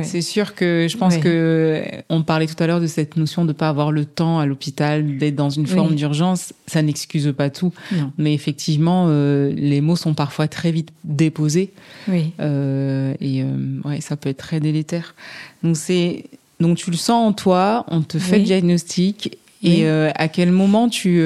C'est 0.02 0.20
sûr 0.20 0.54
que 0.54 0.86
je 0.88 0.96
pense 0.96 1.16
que 1.16 1.82
on 2.08 2.22
parlait 2.22 2.46
tout 2.46 2.62
à 2.62 2.68
l'heure 2.68 2.80
de 2.80 2.86
cette 2.86 3.16
notion 3.16 3.44
de 3.44 3.52
pas 3.52 3.68
avoir 3.68 3.90
le 3.90 4.04
temps 4.04 4.38
à 4.38 4.46
l'hôpital 4.46 5.18
d'être 5.18 5.34
dans 5.34 5.50
une 5.50 5.66
forme 5.66 5.96
d'urgence. 5.96 6.52
Ça 6.68 6.82
n'excuse 6.82 7.34
pas 7.36 7.50
tout, 7.50 7.72
mais 8.16 8.32
effectivement, 8.32 9.06
euh, 9.08 9.52
les 9.56 9.80
mots 9.80 9.96
sont 9.96 10.14
parfois 10.14 10.46
très 10.46 10.70
vite 10.70 10.90
déposés. 11.02 11.72
Oui. 12.06 12.32
Euh, 12.38 13.14
et 13.20 13.42
euh, 13.42 13.80
ouais, 13.84 14.00
ça 14.00 14.16
peut 14.16 14.28
être 14.28 14.36
très 14.36 14.60
délétère. 14.60 15.16
Donc 15.64 15.76
c'est 15.76 16.26
donc 16.60 16.76
tu 16.76 16.92
le 16.92 16.96
sens 16.96 17.26
en 17.26 17.32
toi, 17.32 17.84
on 17.88 18.02
te 18.02 18.20
fait 18.20 18.38
le 18.38 18.44
diagnostic 18.44 19.36
et 19.64 19.88
à 19.88 20.28
quel 20.28 20.52
moment 20.52 20.88
tu 20.88 21.20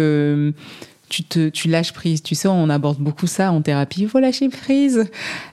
tu 1.12 1.24
te, 1.24 1.50
tu 1.50 1.68
lâches 1.68 1.92
prise. 1.92 2.22
Tu 2.22 2.34
sais, 2.34 2.48
on 2.48 2.70
aborde 2.70 2.98
beaucoup 2.98 3.26
ça 3.26 3.52
en 3.52 3.60
thérapie. 3.60 4.02
Il 4.02 4.08
faut 4.08 4.18
lâcher 4.18 4.48
prise. 4.48 5.04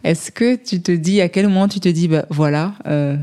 Est-ce 0.06 0.32
que 0.32 0.56
tu 0.56 0.82
te 0.82 0.92
dis, 0.92 1.20
à 1.20 1.28
quel 1.28 1.50
moment 1.50 1.68
tu 1.68 1.82
te 1.82 1.90
dis, 1.90 2.08
bah 2.08 2.26
voilà, 2.30 2.74
euh, 2.88 3.18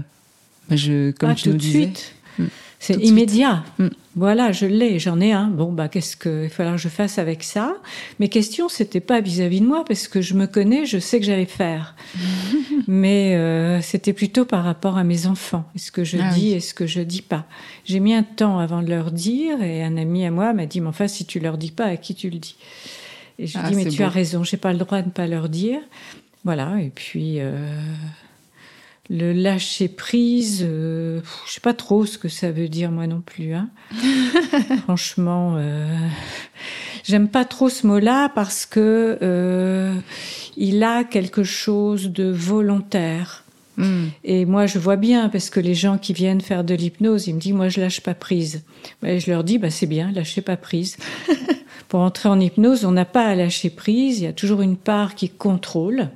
je, 0.70 1.12
comme 1.12 1.30
ah, 1.30 1.34
tu 1.34 1.44
tout 1.44 1.50
nous 1.50 1.56
de 1.56 1.62
suite. 1.62 2.12
Hmm. 2.38 2.44
C'est 2.86 3.02
immédiat. 3.02 3.64
Hmm. 3.78 3.88
Voilà, 4.14 4.52
je 4.52 4.64
l'ai, 4.64 4.98
j'en 4.98 5.20
ai 5.20 5.32
un. 5.32 5.48
Bon, 5.48 5.72
bah, 5.72 5.88
qu'est-ce 5.88 6.16
qu'il 6.16 6.48
falloir 6.48 6.76
que 6.76 6.80
je 6.80 6.88
fasse 6.88 7.18
avec 7.18 7.42
ça? 7.42 7.76
Mes 8.20 8.28
questions, 8.28 8.68
c'était 8.68 9.00
pas 9.00 9.20
vis-à-vis 9.20 9.60
de 9.60 9.66
moi, 9.66 9.84
parce 9.84 10.06
que 10.06 10.20
je 10.20 10.34
me 10.34 10.46
connais, 10.46 10.86
je 10.86 10.98
sais 10.98 11.18
que 11.18 11.26
j'allais 11.26 11.46
faire. 11.46 11.96
Mais 12.86 13.34
euh, 13.34 13.80
c'était 13.82 14.12
plutôt 14.12 14.44
par 14.44 14.62
rapport 14.62 14.98
à 14.98 15.04
mes 15.04 15.26
enfants. 15.26 15.64
Est-ce 15.74 15.90
que 15.90 16.04
je 16.04 16.18
ah 16.18 16.30
dis, 16.32 16.52
est-ce 16.52 16.74
que 16.74 16.86
je 16.86 17.00
dis 17.00 17.22
pas? 17.22 17.44
J'ai 17.84 17.98
mis 17.98 18.14
un 18.14 18.22
temps 18.22 18.58
avant 18.58 18.82
de 18.82 18.88
leur 18.88 19.10
dire, 19.10 19.60
et 19.62 19.82
un 19.82 19.96
ami 19.96 20.24
à 20.24 20.30
moi 20.30 20.52
m'a 20.52 20.66
dit, 20.66 20.80
mais 20.80 20.88
enfin, 20.88 21.08
si 21.08 21.26
tu 21.26 21.40
leur 21.40 21.58
dis 21.58 21.72
pas, 21.72 21.86
à 21.86 21.96
qui 21.96 22.14
tu 22.14 22.30
le 22.30 22.38
dis? 22.38 22.56
Et 23.40 23.48
je 23.48 23.58
lui 23.58 23.64
ai 23.64 23.66
ah, 23.66 23.70
dit, 23.70 23.76
mais 23.76 23.86
tu 23.86 24.02
as 24.02 24.08
raison, 24.08 24.44
j'ai 24.44 24.56
pas 24.56 24.72
le 24.72 24.78
droit 24.78 25.02
de 25.02 25.06
ne 25.06 25.12
pas 25.12 25.26
leur 25.26 25.48
dire. 25.48 25.80
Voilà, 26.44 26.80
et 26.80 26.90
puis... 26.94 27.40
Euh, 27.40 27.82
le 29.08 29.32
lâcher 29.32 29.88
prise, 29.88 30.64
euh, 30.66 31.20
je 31.46 31.52
sais 31.52 31.60
pas 31.60 31.74
trop 31.74 32.06
ce 32.06 32.18
que 32.18 32.28
ça 32.28 32.50
veut 32.50 32.68
dire 32.68 32.90
moi 32.90 33.06
non 33.06 33.20
plus. 33.20 33.54
Hein. 33.54 33.68
Franchement, 34.84 35.54
euh, 35.56 35.86
j'aime 37.04 37.28
pas 37.28 37.44
trop 37.44 37.68
ce 37.68 37.86
mot-là 37.86 38.30
parce 38.34 38.66
que 38.66 39.18
euh, 39.22 39.94
il 40.56 40.82
a 40.82 41.04
quelque 41.04 41.44
chose 41.44 42.10
de 42.10 42.30
volontaire. 42.30 43.44
Hmm. 43.76 44.06
Et 44.24 44.46
moi, 44.46 44.66
je 44.66 44.78
vois 44.78 44.96
bien 44.96 45.28
parce 45.28 45.50
que 45.50 45.60
les 45.60 45.74
gens 45.74 45.98
qui 45.98 46.14
viennent 46.14 46.40
faire 46.40 46.64
de 46.64 46.74
l'hypnose, 46.74 47.26
ils 47.26 47.34
me 47.34 47.40
disent 47.40 47.52
moi 47.52 47.68
je 47.68 47.80
lâche 47.80 48.00
pas 48.00 48.14
prise. 48.14 48.62
Et 49.04 49.20
je 49.20 49.30
leur 49.30 49.44
dis 49.44 49.58
bah 49.58 49.70
c'est 49.70 49.86
bien, 49.86 50.10
lâchez 50.12 50.40
pas 50.40 50.56
prise. 50.56 50.96
Pour 51.88 52.00
entrer 52.00 52.28
en 52.28 52.40
hypnose, 52.40 52.84
on 52.84 52.90
n'a 52.90 53.04
pas 53.04 53.26
à 53.26 53.34
lâcher 53.36 53.70
prise. 53.70 54.18
Il 54.18 54.24
y 54.24 54.28
a 54.28 54.32
toujours 54.32 54.62
une 54.62 54.76
part 54.76 55.14
qui 55.14 55.28
contrôle 55.28 56.08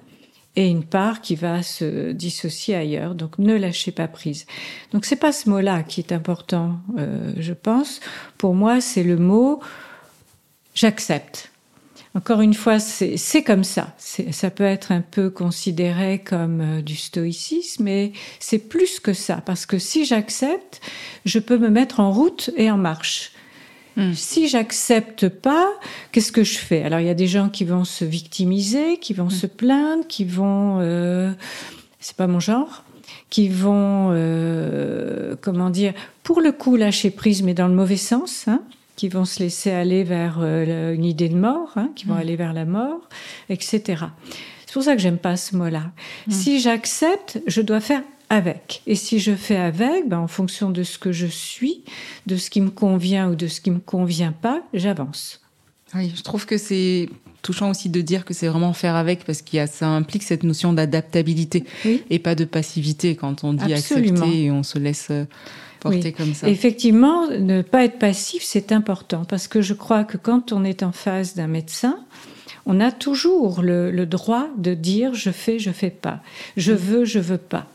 et 0.56 0.68
une 0.68 0.84
part 0.84 1.20
qui 1.20 1.36
va 1.36 1.62
se 1.62 2.12
dissocier 2.12 2.74
ailleurs. 2.74 3.14
Donc 3.14 3.38
ne 3.38 3.54
lâchez 3.54 3.92
pas 3.92 4.08
prise. 4.08 4.46
Donc 4.92 5.04
c'est 5.04 5.16
pas 5.16 5.32
ce 5.32 5.48
mot-là 5.48 5.82
qui 5.82 6.00
est 6.00 6.12
important, 6.12 6.80
euh, 6.98 7.32
je 7.38 7.52
pense. 7.52 8.00
Pour 8.38 8.54
moi, 8.54 8.80
c'est 8.80 9.04
le 9.04 9.16
mot 9.16 9.60
j'accepte. 10.74 11.50
Encore 12.16 12.40
une 12.40 12.54
fois, 12.54 12.80
c'est 12.80 13.44
comme 13.44 13.62
ça. 13.62 13.94
Ça 13.98 14.50
peut 14.50 14.64
être 14.64 14.90
un 14.90 15.00
peu 15.00 15.30
considéré 15.30 16.18
comme 16.18 16.60
euh, 16.60 16.82
du 16.82 16.96
stoïcisme, 16.96 17.84
mais 17.84 18.12
c'est 18.40 18.58
plus 18.58 18.98
que 18.98 19.12
ça. 19.12 19.40
Parce 19.46 19.64
que 19.64 19.78
si 19.78 20.04
j'accepte, 20.04 20.80
je 21.24 21.38
peux 21.38 21.56
me 21.56 21.68
mettre 21.68 22.00
en 22.00 22.10
route 22.10 22.50
et 22.56 22.68
en 22.68 22.76
marche. 22.76 23.30
Hmm. 23.96 24.12
Si 24.14 24.48
j'accepte 24.48 25.28
pas, 25.28 25.68
qu'est-ce 26.12 26.32
que 26.32 26.44
je 26.44 26.58
fais? 26.58 26.82
Alors 26.82 27.00
il 27.00 27.06
y 27.06 27.10
a 27.10 27.14
des 27.14 27.26
gens 27.26 27.48
qui 27.48 27.64
vont 27.64 27.84
se 27.84 28.04
victimiser, 28.04 28.98
qui 28.98 29.14
vont 29.14 29.26
hmm. 29.26 29.30
se 29.30 29.46
plaindre, 29.46 30.06
qui 30.06 30.24
vont, 30.24 30.78
euh, 30.80 31.32
c'est 31.98 32.16
pas 32.16 32.26
mon 32.26 32.40
genre, 32.40 32.84
qui 33.30 33.48
vont, 33.48 34.10
euh, 34.12 35.34
comment 35.40 35.70
dire, 35.70 35.92
pour 36.22 36.40
le 36.40 36.52
coup 36.52 36.76
lâcher 36.76 37.10
prise, 37.10 37.42
mais 37.42 37.54
dans 37.54 37.68
le 37.68 37.74
mauvais 37.74 37.96
sens, 37.96 38.46
hein, 38.46 38.62
qui 38.96 39.08
vont 39.08 39.24
se 39.24 39.40
laisser 39.40 39.70
aller 39.70 40.04
vers 40.04 40.38
euh, 40.40 40.94
une 40.94 41.04
idée 41.04 41.28
de 41.28 41.36
mort, 41.36 41.72
hein, 41.76 41.90
qui 41.96 42.06
vont 42.06 42.14
hmm. 42.14 42.18
aller 42.18 42.36
vers 42.36 42.52
la 42.52 42.64
mort, 42.64 43.08
etc. 43.48 44.04
C'est 44.66 44.74
pour 44.74 44.84
ça 44.84 44.94
que 44.94 45.02
j'aime 45.02 45.18
pas 45.18 45.36
ce 45.36 45.56
mot-là. 45.56 45.90
Si 46.28 46.60
j'accepte, 46.60 47.42
je 47.48 47.60
dois 47.60 47.80
faire 47.80 48.02
avec. 48.30 48.82
Et 48.86 48.94
si 48.94 49.18
je 49.18 49.34
fais 49.34 49.56
avec, 49.56 50.08
ben, 50.08 50.20
en 50.20 50.28
fonction 50.28 50.70
de 50.70 50.84
ce 50.84 50.98
que 50.98 51.12
je 51.12 51.26
suis, 51.26 51.82
de 52.26 52.36
ce 52.36 52.48
qui 52.48 52.60
me 52.60 52.70
convient 52.70 53.28
ou 53.28 53.34
de 53.34 53.48
ce 53.48 53.60
qui 53.60 53.72
me 53.72 53.80
convient 53.80 54.32
pas, 54.32 54.62
j'avance. 54.72 55.40
Oui, 55.94 56.12
je 56.14 56.22
trouve 56.22 56.46
que 56.46 56.56
c'est 56.56 57.08
touchant 57.42 57.70
aussi 57.70 57.88
de 57.88 58.00
dire 58.00 58.24
que 58.24 58.32
c'est 58.32 58.46
vraiment 58.46 58.72
faire 58.72 58.94
avec 58.94 59.24
parce 59.24 59.42
qu'il 59.42 59.56
y 59.56 59.60
a, 59.60 59.66
ça 59.66 59.88
implique 59.88 60.22
cette 60.22 60.44
notion 60.44 60.72
d'adaptabilité 60.72 61.64
et 61.84 62.18
pas 62.18 62.34
de 62.34 62.44
passivité 62.44 63.16
quand 63.16 63.44
on 63.44 63.54
dit 63.54 63.72
accepter 63.72 64.44
et 64.44 64.50
on 64.50 64.62
se 64.62 64.78
laisse 64.78 65.08
euh, 65.10 65.24
porter 65.80 66.12
comme 66.12 66.34
ça. 66.34 66.48
Effectivement, 66.48 67.28
ne 67.28 67.62
pas 67.62 67.84
être 67.84 67.98
passif, 67.98 68.42
c'est 68.44 68.70
important 68.70 69.24
parce 69.24 69.48
que 69.48 69.62
je 69.62 69.74
crois 69.74 70.04
que 70.04 70.16
quand 70.16 70.52
on 70.52 70.62
est 70.64 70.82
en 70.84 70.92
face 70.92 71.34
d'un 71.34 71.48
médecin, 71.48 71.98
on 72.66 72.78
a 72.78 72.92
toujours 72.92 73.62
le, 73.62 73.90
le, 73.90 74.06
droit 74.06 74.46
de 74.58 74.74
dire 74.74 75.14
je 75.14 75.30
fais, 75.30 75.58
je 75.58 75.70
fais 75.70 75.90
pas, 75.90 76.20
je 76.56 76.72
veux, 76.72 77.04
je 77.04 77.18
veux 77.18 77.38
pas. 77.38 77.66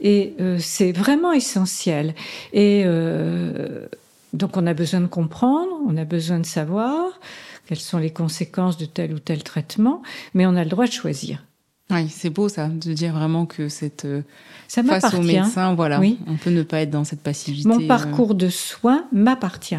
Et 0.00 0.34
euh, 0.40 0.58
c'est 0.58 0.92
vraiment 0.92 1.32
essentiel. 1.32 2.14
Et 2.52 2.82
euh, 2.84 3.86
donc 4.32 4.56
on 4.56 4.66
a 4.66 4.74
besoin 4.74 5.00
de 5.00 5.06
comprendre, 5.06 5.72
on 5.86 5.96
a 5.96 6.04
besoin 6.04 6.38
de 6.38 6.46
savoir 6.46 7.20
quelles 7.66 7.78
sont 7.78 7.98
les 7.98 8.10
conséquences 8.10 8.76
de 8.76 8.86
tel 8.86 9.12
ou 9.12 9.18
tel 9.18 9.42
traitement, 9.42 10.02
mais 10.34 10.46
on 10.46 10.56
a 10.56 10.64
le 10.64 10.70
droit 10.70 10.86
de 10.86 10.92
choisir. 10.92 11.42
Oui, 11.90 12.08
c'est 12.08 12.30
beau 12.30 12.48
ça, 12.48 12.68
de 12.68 12.92
dire 12.92 13.12
vraiment 13.12 13.46
que 13.46 13.68
cette 13.68 14.06
euh, 14.06 14.22
ça 14.66 14.82
face 14.82 15.14
au 15.14 15.22
médecin, 15.22 15.74
voilà, 15.74 16.00
oui. 16.00 16.18
on 16.26 16.34
peut 16.34 16.50
ne 16.50 16.64
pas 16.64 16.80
être 16.80 16.90
dans 16.90 17.04
cette 17.04 17.20
passivité. 17.20 17.68
Mon 17.68 17.86
parcours 17.86 18.34
de 18.34 18.48
soins 18.48 19.04
m'appartient. 19.12 19.78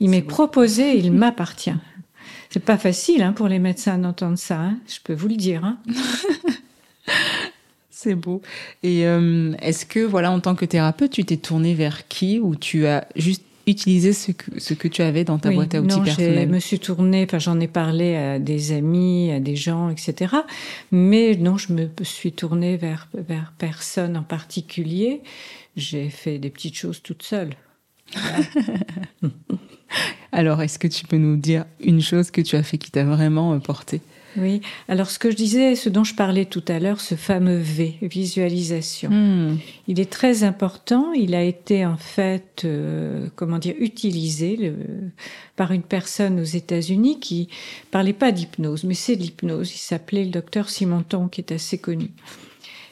Il 0.00 0.10
m'est 0.10 0.22
proposé, 0.22 0.98
il 0.98 1.12
m'appartient. 1.12 1.76
C'est 2.50 2.64
pas 2.64 2.78
facile 2.78 3.22
hein, 3.22 3.32
pour 3.32 3.46
les 3.46 3.60
médecins 3.60 3.98
d'entendre 3.98 4.38
ça, 4.38 4.60
hein, 4.60 4.78
je 4.88 4.98
peux 5.04 5.14
vous 5.14 5.28
le 5.28 5.36
dire. 5.36 5.64
Hein. 5.64 5.78
C'est 7.98 8.14
beau. 8.14 8.42
Et 8.82 9.06
euh, 9.06 9.54
est-ce 9.62 9.86
que, 9.86 10.00
voilà, 10.00 10.30
en 10.30 10.38
tant 10.38 10.54
que 10.54 10.66
thérapeute, 10.66 11.12
tu 11.12 11.24
t'es 11.24 11.38
tournée 11.38 11.72
vers 11.72 12.06
qui 12.08 12.38
ou 12.38 12.54
tu 12.54 12.86
as 12.86 13.08
juste 13.16 13.42
utilisé 13.66 14.12
ce 14.12 14.32
que, 14.32 14.60
ce 14.60 14.74
que 14.74 14.86
tu 14.86 15.00
avais 15.00 15.24
dans 15.24 15.38
ta 15.38 15.50
boîte 15.50 15.74
à 15.74 15.80
outils 15.80 16.02
personnelle 16.02 16.46
Je 16.46 16.54
me 16.54 16.58
suis 16.58 16.78
tournée, 16.78 17.24
enfin 17.24 17.38
j'en 17.38 17.58
ai 17.58 17.68
parlé 17.68 18.14
à 18.14 18.38
des 18.38 18.72
amis, 18.72 19.32
à 19.32 19.40
des 19.40 19.56
gens, 19.56 19.88
etc. 19.88 20.34
Mais 20.92 21.36
non, 21.36 21.56
je 21.56 21.72
me 21.72 21.88
suis 22.02 22.32
tournée 22.32 22.76
vers, 22.76 23.08
vers 23.14 23.54
personne 23.56 24.18
en 24.18 24.22
particulier. 24.24 25.22
J'ai 25.74 26.10
fait 26.10 26.38
des 26.38 26.50
petites 26.50 26.76
choses 26.76 27.00
toute 27.00 27.22
seule. 27.22 27.54
Alors, 30.32 30.60
est-ce 30.60 30.78
que 30.78 30.88
tu 30.88 31.06
peux 31.06 31.16
nous 31.16 31.38
dire 31.38 31.64
une 31.80 32.02
chose 32.02 32.30
que 32.30 32.42
tu 32.42 32.56
as 32.56 32.62
fait 32.62 32.76
qui 32.76 32.90
t'a 32.90 33.04
vraiment 33.04 33.58
porté 33.58 34.02
oui, 34.38 34.60
alors 34.88 35.10
ce 35.10 35.18
que 35.18 35.30
je 35.30 35.36
disais, 35.36 35.76
ce 35.76 35.88
dont 35.88 36.04
je 36.04 36.14
parlais 36.14 36.44
tout 36.44 36.64
à 36.68 36.78
l'heure, 36.78 37.00
ce 37.00 37.14
fameux 37.14 37.58
V, 37.58 37.94
visualisation, 38.02 39.10
hmm. 39.10 39.58
il 39.88 40.00
est 40.00 40.10
très 40.10 40.44
important. 40.44 41.12
Il 41.12 41.34
a 41.34 41.42
été 41.42 41.86
en 41.86 41.96
fait, 41.96 42.62
euh, 42.64 43.28
comment 43.36 43.58
dire, 43.58 43.74
utilisé 43.78 44.56
le, 44.56 44.74
par 45.56 45.72
une 45.72 45.82
personne 45.82 46.40
aux 46.40 46.44
États-Unis 46.44 47.20
qui 47.20 47.48
parlait 47.90 48.12
pas 48.12 48.32
d'hypnose, 48.32 48.84
mais 48.84 48.94
c'est 48.94 49.16
de 49.16 49.22
l'hypnose. 49.22 49.72
Il 49.74 49.78
s'appelait 49.78 50.24
le 50.24 50.30
docteur 50.30 50.68
Simonton, 50.68 51.28
qui 51.28 51.40
est 51.40 51.52
assez 51.52 51.78
connu. 51.78 52.10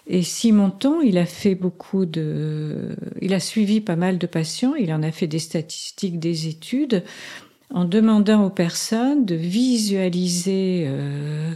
Et 0.07 0.23
Simonton, 0.23 1.01
il 1.03 1.17
a 1.17 1.25
fait 1.25 1.55
beaucoup 1.55 2.05
de, 2.05 2.95
il 3.23 3.33
a 3.33 3.41
suivi 3.41 3.81
pas 3.81 3.97
mal 3.97 4.19
de 4.19 4.27
patients, 4.27 4.75
il 4.75 4.93
en 4.93 5.03
a 5.03 5.11
fait 5.11 5.27
des 5.27 5.39
statistiques, 5.39 6.19
des 6.19 6.47
études 6.47 7.05
en 7.75 7.85
demandant 7.85 8.47
aux 8.47 8.51
personnes 8.51 9.27
de 9.27 9.35
visualiser 9.35 10.85
euh, 10.87 11.53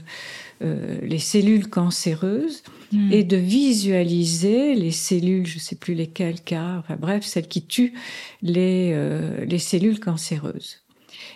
euh, 0.63 0.99
les 1.03 1.19
cellules 1.19 1.69
cancéreuses 1.69 2.63
Hmm. 2.91 3.13
et 3.13 3.23
de 3.23 3.37
visualiser 3.37 4.75
les 4.75 4.93
cellules, 4.93 5.47
je 5.47 5.57
ne 5.57 5.61
sais 5.61 5.77
plus 5.77 5.93
lesquelles, 5.93 6.41
car, 6.41 6.79
enfin 6.79 6.97
bref, 6.99 7.23
celles 7.23 7.47
qui 7.47 7.61
tuent 7.61 7.93
les, 8.41 8.93
euh, 8.95 9.45
les 9.45 9.59
cellules 9.59 10.01
cancéreuses. 10.01 10.79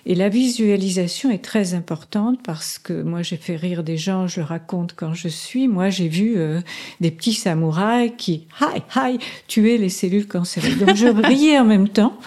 Et 0.06 0.14
la 0.14 0.30
visualisation 0.30 1.30
est 1.30 1.44
très 1.44 1.74
importante 1.74 2.40
parce 2.42 2.78
que 2.78 3.02
moi 3.02 3.20
j'ai 3.20 3.36
fait 3.36 3.56
rire 3.56 3.84
des 3.84 3.98
gens, 3.98 4.26
je 4.26 4.40
le 4.40 4.46
raconte 4.46 4.94
quand 4.96 5.12
je 5.12 5.28
suis. 5.28 5.68
Moi 5.68 5.90
j'ai 5.90 6.08
vu 6.08 6.38
euh, 6.38 6.60
des 7.00 7.10
petits 7.10 7.34
samouraïs 7.34 8.12
qui, 8.16 8.46
hi, 8.60 8.80
hi, 8.96 9.18
tuaient 9.46 9.76
les 9.76 9.90
cellules 9.90 10.26
cancéreuses. 10.26 10.78
Donc 10.78 10.96
je 10.96 11.06
riais 11.06 11.58
en 11.58 11.66
même 11.66 11.88
temps, 11.88 12.18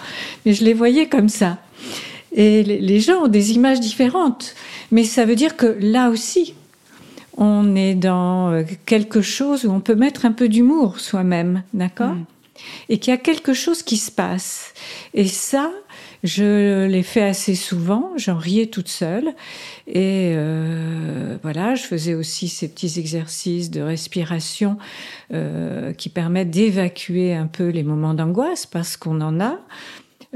mais 0.44 0.52
je 0.52 0.64
les 0.64 0.74
voyais 0.74 1.08
comme 1.08 1.28
ça. 1.28 1.58
Et 2.36 2.62
les- 2.62 3.00
gens 3.00 3.24
ont 3.24 3.28
des 3.28 3.52
images 3.52 3.80
différentes. 3.80 4.54
Mais 4.92 5.04
ça 5.04 5.24
veut 5.24 5.34
dire 5.34 5.56
que 5.56 5.76
là 5.80 6.10
aussi, 6.10 6.54
on 7.36 7.74
est 7.74 7.94
dans 7.94 8.50
euh, 8.52 8.62
quelque 8.86 9.20
chose 9.22 9.64
où 9.64 9.70
on 9.72 9.80
peut 9.80 9.94
mettre 9.94 10.24
un 10.26 10.32
peu 10.32 10.48
d'humour 10.48 11.00
soi-même, 11.00 11.62
d'accord 11.74 12.12
Mm. 12.14 12.24
Et 12.88 12.98
qu'il 12.98 13.10
y 13.10 13.14
a 13.14 13.18
quelque 13.18 13.52
chose 13.52 13.82
qui 13.82 13.98
se 13.98 14.10
passe. 14.10 14.72
Et 15.12 15.26
ça, 15.26 15.70
je 16.24 16.86
l'ai 16.86 17.02
fait 17.02 17.22
assez 17.22 17.54
souvent, 17.54 18.12
j'en 18.16 18.38
riais 18.38 18.66
toute 18.66 18.88
seule. 18.88 19.34
Et 19.86 20.32
euh, 20.34 21.36
voilà, 21.42 21.74
je 21.74 21.82
faisais 21.82 22.14
aussi 22.14 22.48
ces 22.48 22.68
petits 22.68 22.98
exercices 22.98 23.70
de 23.70 23.82
respiration 23.82 24.78
euh, 25.34 25.92
qui 25.92 26.08
permettent 26.08 26.50
d'évacuer 26.50 27.34
un 27.34 27.46
peu 27.46 27.68
les 27.68 27.82
moments 27.82 28.14
d'angoisse, 28.14 28.64
parce 28.64 28.96
qu'on 28.96 29.20
en 29.20 29.38
a. 29.38 29.58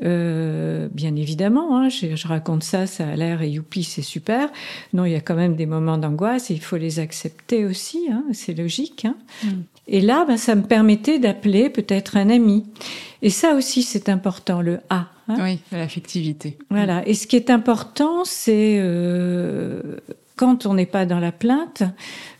Euh, 0.02 0.88
bien 0.92 1.14
évidemment, 1.14 1.76
hein, 1.76 1.88
je, 1.88 2.16
je 2.16 2.28
raconte 2.28 2.62
ça, 2.62 2.86
ça 2.86 3.08
a 3.08 3.16
l'air 3.16 3.42
et 3.42 3.50
youpi, 3.50 3.84
c'est 3.84 4.02
super. 4.02 4.48
Non, 4.94 5.04
il 5.04 5.12
y 5.12 5.16
a 5.16 5.20
quand 5.20 5.34
même 5.34 5.56
des 5.56 5.66
moments 5.66 5.98
d'angoisse 5.98 6.50
et 6.50 6.54
il 6.54 6.60
faut 6.60 6.76
les 6.78 7.00
accepter 7.00 7.64
aussi, 7.64 8.08
hein, 8.10 8.24
c'est 8.32 8.54
logique. 8.54 9.04
hein. 9.04 9.16
Mm. 9.44 9.48
Et 9.88 10.00
là, 10.00 10.24
ben, 10.26 10.36
ça 10.36 10.54
me 10.54 10.62
permettait 10.62 11.18
d'appeler 11.18 11.68
peut-être 11.68 12.16
un 12.16 12.30
ami. 12.30 12.64
Et 13.22 13.30
ça 13.30 13.54
aussi, 13.54 13.82
c'est 13.82 14.08
important, 14.08 14.62
le 14.62 14.78
A. 14.88 15.06
Oui, 15.28 15.60
l'affectivité. 15.70 16.58
Voilà. 16.70 17.06
Et 17.06 17.14
ce 17.14 17.26
qui 17.26 17.36
est 17.36 17.50
important, 17.50 18.24
c'est 18.24 18.78
euh, 18.80 19.80
quand 20.36 20.66
on 20.66 20.74
n'est 20.74 20.86
pas 20.86 21.06
dans 21.06 21.20
la 21.20 21.30
plainte, 21.32 21.82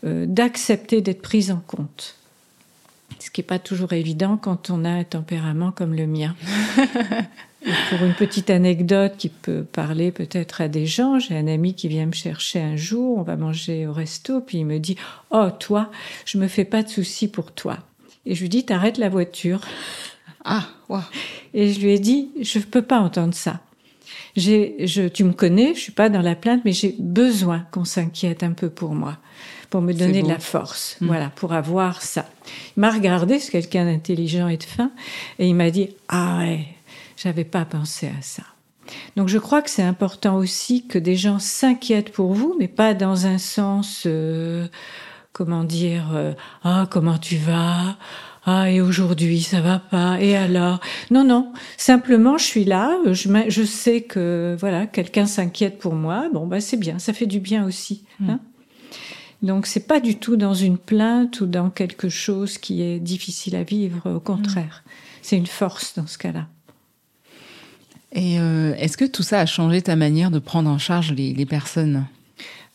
euh, 0.03 0.25
d'accepter 0.25 1.01
d'être 1.01 1.21
prise 1.21 1.51
en 1.51 1.61
compte. 1.67 2.15
Ce 3.19 3.29
qui 3.29 3.41
n'est 3.41 3.45
pas 3.47 3.59
toujours 3.59 3.93
évident 3.93 4.35
quand 4.37 4.69
on 4.69 4.83
a 4.83 4.89
un 4.89 5.03
tempérament 5.03 5.71
comme 5.71 5.93
le 5.93 6.07
mien. 6.07 6.35
Et 7.63 7.69
pour 7.89 8.03
une 8.05 8.13
petite 8.15 8.49
anecdote 8.49 9.13
qui 9.17 9.29
peut 9.29 9.63
parler 9.63 10.11
peut-être 10.11 10.61
à 10.61 10.67
des 10.67 10.85
gens, 10.87 11.19
j'ai 11.19 11.37
un 11.37 11.47
ami 11.47 11.75
qui 11.75 11.87
vient 11.87 12.07
me 12.07 12.11
chercher 12.13 12.59
un 12.59 12.75
jour, 12.75 13.19
on 13.19 13.21
va 13.21 13.35
manger 13.35 13.85
au 13.85 13.93
resto, 13.93 14.41
puis 14.41 14.59
il 14.59 14.65
me 14.65 14.79
dit 14.79 14.95
Oh, 15.29 15.47
toi, 15.59 15.91
je 16.25 16.37
me 16.39 16.47
fais 16.47 16.65
pas 16.65 16.81
de 16.81 16.89
soucis 16.89 17.27
pour 17.27 17.51
toi. 17.51 17.77
Et 18.25 18.33
je 18.33 18.41
lui 18.41 18.49
dis 18.49 18.65
T'arrêtes 18.65 18.97
la 18.97 19.09
voiture. 19.09 19.61
Ah, 20.43 20.63
waouh. 20.89 21.03
Et 21.53 21.71
je 21.71 21.79
lui 21.81 21.91
ai 21.91 21.99
dit, 21.99 22.29
je 22.41 22.57
ne 22.57 22.63
peux 22.63 22.81
pas 22.81 22.99
entendre 22.99 23.35
ça. 23.35 23.59
Je, 24.35 25.07
tu 25.07 25.23
me 25.23 25.33
connais, 25.33 25.75
je 25.75 25.79
suis 25.79 25.91
pas 25.91 26.09
dans 26.09 26.23
la 26.23 26.33
plainte, 26.33 26.61
mais 26.65 26.71
j'ai 26.71 26.95
besoin 26.97 27.67
qu'on 27.71 27.85
s'inquiète 27.85 28.41
un 28.41 28.53
peu 28.53 28.71
pour 28.71 28.95
moi, 28.95 29.17
pour 29.69 29.81
me 29.81 29.93
donner 29.93 30.23
de 30.23 30.27
la 30.27 30.39
force, 30.39 30.97
Mm. 30.99 31.05
voilà, 31.05 31.29
pour 31.35 31.53
avoir 31.53 32.01
ça. 32.01 32.27
Il 32.75 32.79
m'a 32.79 32.89
regardé, 32.89 33.37
c'est 33.37 33.51
quelqu'un 33.51 33.85
d'intelligent 33.85 34.47
et 34.47 34.57
de 34.57 34.63
fin, 34.63 34.89
et 35.37 35.47
il 35.47 35.53
m'a 35.53 35.69
dit, 35.69 35.89
ah 36.07 36.39
ouais, 36.39 36.65
j'avais 37.21 37.43
pas 37.43 37.65
pensé 37.65 38.07
à 38.07 38.21
ça. 38.21 38.43
Donc 39.15 39.27
je 39.29 39.37
crois 39.37 39.61
que 39.61 39.69
c'est 39.69 39.83
important 39.83 40.35
aussi 40.37 40.87
que 40.87 40.97
des 40.97 41.15
gens 41.15 41.39
s'inquiètent 41.39 42.11
pour 42.11 42.33
vous, 42.33 42.55
mais 42.59 42.67
pas 42.67 42.93
dans 42.93 43.27
un 43.27 43.37
sens, 43.37 44.03
euh, 44.05 44.67
comment 45.33 45.63
dire, 45.63 46.09
euh, 46.13 46.33
ah 46.63 46.87
comment 46.89 47.17
tu 47.17 47.37
vas, 47.37 47.97
ah 48.45 48.71
et 48.71 48.81
aujourd'hui 48.81 49.41
ça 49.41 49.61
va 49.61 49.79
pas, 49.79 50.19
et 50.19 50.35
alors? 50.35 50.79
Non 51.11 51.23
non, 51.23 51.53
simplement 51.77 52.37
je 52.37 52.43
suis 52.43 52.65
là, 52.65 52.97
je, 53.11 53.29
je 53.47 53.63
sais 53.63 54.01
que 54.01 54.57
voilà 54.59 54.87
quelqu'un 54.87 55.27
s'inquiète 55.27 55.77
pour 55.77 55.93
moi, 55.93 56.27
bon 56.33 56.47
bah 56.47 56.59
c'est 56.59 56.77
bien, 56.77 56.99
ça 56.99 57.13
fait 57.13 57.27
du 57.27 57.39
bien 57.39 57.65
aussi. 57.65 58.03
hein. 58.27 58.39
Donc 59.41 59.67
c'est 59.67 59.87
pas 59.87 59.99
du 59.99 60.17
tout 60.17 60.37
dans 60.37 60.53
une 60.53 60.77
plainte 60.77 61.41
ou 61.41 61.45
dans 61.45 61.69
quelque 61.69 62.09
chose 62.09 62.57
qui 62.57 62.81
est 62.81 62.99
difficile 62.99 63.55
à 63.55 63.63
vivre, 63.63 64.11
au 64.11 64.19
contraire, 64.19 64.83
c'est 65.21 65.37
une 65.37 65.47
force 65.47 65.95
dans 65.95 66.07
ce 66.07 66.17
cas-là. 66.17 66.47
Et 68.13 68.39
euh, 68.39 68.73
est-ce 68.75 68.97
que 68.97 69.05
tout 69.05 69.23
ça 69.23 69.39
a 69.39 69.45
changé 69.45 69.81
ta 69.81 69.95
manière 69.95 70.31
de 70.31 70.39
prendre 70.39 70.69
en 70.69 70.77
charge 70.77 71.13
les, 71.13 71.45
personnes? 71.45 72.05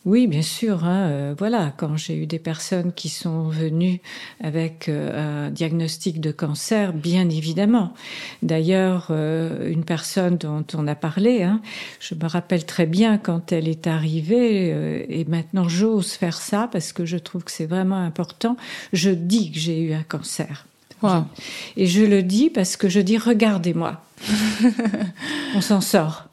Oui, 0.05 0.25
bien 0.25 0.41
sûr. 0.41 0.85
hein, 0.85 1.09
euh, 1.09 1.35
voilà, 1.37 1.73
quand 1.77 1.97
j'ai 1.97 2.15
eu 2.15 2.25
des 2.25 2.39
personnes 2.39 2.91
qui 2.93 3.09
sont 3.09 3.49
venues 3.49 3.99
avec 4.41 4.89
euh, 4.89 5.47
un 5.47 5.51
diagnostic 5.51 6.21
de 6.21 6.31
cancer, 6.31 6.93
bien 6.93 7.29
évidemment. 7.29 7.93
D'ailleurs, 8.41 9.11
une 9.11 9.83
personne 9.83 10.37
dont 10.37 10.65
on 10.73 10.87
a 10.87 10.95
parlé, 10.95 11.43
hein, 11.43 11.61
je 11.99 12.15
me 12.15 12.27
rappelle 12.27 12.65
très 12.65 12.85
bien 12.85 13.17
quand 13.17 13.51
elle 13.51 13.67
est 13.67 13.85
arrivée, 13.85 15.05
et 15.09 15.25
maintenant 15.25 15.67
j'ose 15.67 16.13
faire 16.13 16.37
ça 16.37 16.69
parce 16.71 16.93
que 16.93 17.05
je 17.05 17.17
trouve 17.17 17.43
que 17.43 17.51
c'est 17.51 17.65
vraiment 17.65 17.97
important. 17.97 18.57
Je 18.93 19.11
dis 19.11 19.51
que 19.51 19.59
j'ai 19.59 19.81
eu 19.81 19.93
un 19.93 20.03
cancer. 20.03 20.66
Et 21.75 21.85
je 21.85 22.03
le 22.03 22.23
dis 22.23 22.49
parce 22.49 22.75
que 22.77 22.89
je 22.89 22.99
dis 22.99 23.17
regardez-moi. 23.17 24.01
On 25.55 25.61
s'en 25.61 25.81
sort. 25.81 26.25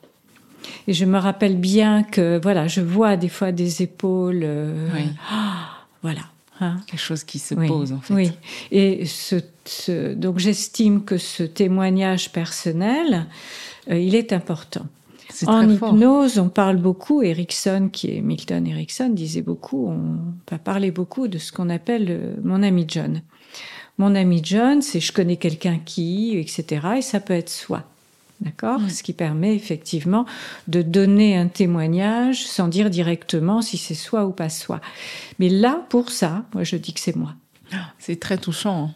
Et 0.86 0.92
je 0.92 1.04
me 1.04 1.18
rappelle 1.18 1.56
bien 1.56 2.02
que 2.02 2.38
voilà, 2.42 2.66
je 2.68 2.80
vois 2.80 3.16
des 3.16 3.28
fois 3.28 3.52
des 3.52 3.82
épaules. 3.82 4.42
euh, 4.44 4.88
Oui. 4.94 5.02
ah, 5.30 5.68
voilà. 6.02 6.20
hein. 6.60 6.78
Quelque 6.86 7.00
chose 7.00 7.24
qui 7.24 7.38
se 7.38 7.54
Oui, 7.54 7.66
pose 7.68 7.92
en 7.92 8.00
fait. 8.00 8.14
Oui. 8.14 8.30
Et 8.70 9.06
ce, 9.06 9.36
ce- 9.64 10.14
donc 10.14 10.38
j'estime 10.38 11.04
que 11.04 11.16
ce 11.18 11.42
témoignage 11.42 12.32
personnel, 12.32 13.26
euh, 13.90 13.98
il 13.98 14.14
est 14.14 14.32
important. 14.32 14.86
En 15.46 15.68
fort. 15.76 15.94
hypnose, 15.94 16.38
on 16.38 16.48
parle 16.48 16.76
beaucoup, 16.76 17.20
Erickson, 17.22 17.88
qui 17.92 18.16
est 18.16 18.20
Milton 18.20 18.66
Erickson, 18.68 19.08
disait 19.08 19.42
beaucoup, 19.42 19.88
on 19.88 20.18
va 20.48 20.58
parler 20.58 20.92
beaucoup 20.92 21.26
de 21.26 21.38
ce 21.38 21.50
qu'on 21.50 21.70
appelle 21.70 22.06
euh, 22.08 22.34
mon 22.44 22.62
ami 22.62 22.84
John. 22.86 23.20
Mon 23.98 24.14
ami 24.14 24.40
John, 24.42 24.82
c'est 24.82 25.00
je 25.00 25.12
connais 25.12 25.36
quelqu'un 25.36 25.78
qui, 25.84 26.36
etc. 26.36 26.86
Et 26.98 27.02
ça 27.02 27.20
peut 27.20 27.34
être 27.34 27.50
soi. 27.50 27.84
D'accord. 28.40 28.80
Ce 28.90 29.02
qui 29.02 29.12
permet 29.12 29.54
effectivement 29.54 30.26
de 30.66 30.82
donner 30.82 31.36
un 31.36 31.46
témoignage 31.46 32.44
sans 32.44 32.66
dire 32.68 32.90
directement 32.90 33.62
si 33.62 33.78
c'est 33.78 33.94
soi 33.94 34.26
ou 34.26 34.32
pas 34.32 34.48
soi. 34.48 34.80
Mais 35.38 35.48
là, 35.48 35.84
pour 35.88 36.10
ça, 36.10 36.42
moi 36.52 36.64
je 36.64 36.76
dis 36.76 36.92
que 36.92 37.00
c'est 37.00 37.14
moi. 37.16 37.34
C'est 37.98 38.18
très 38.20 38.36
touchant. 38.38 38.86
hein. 38.86 38.90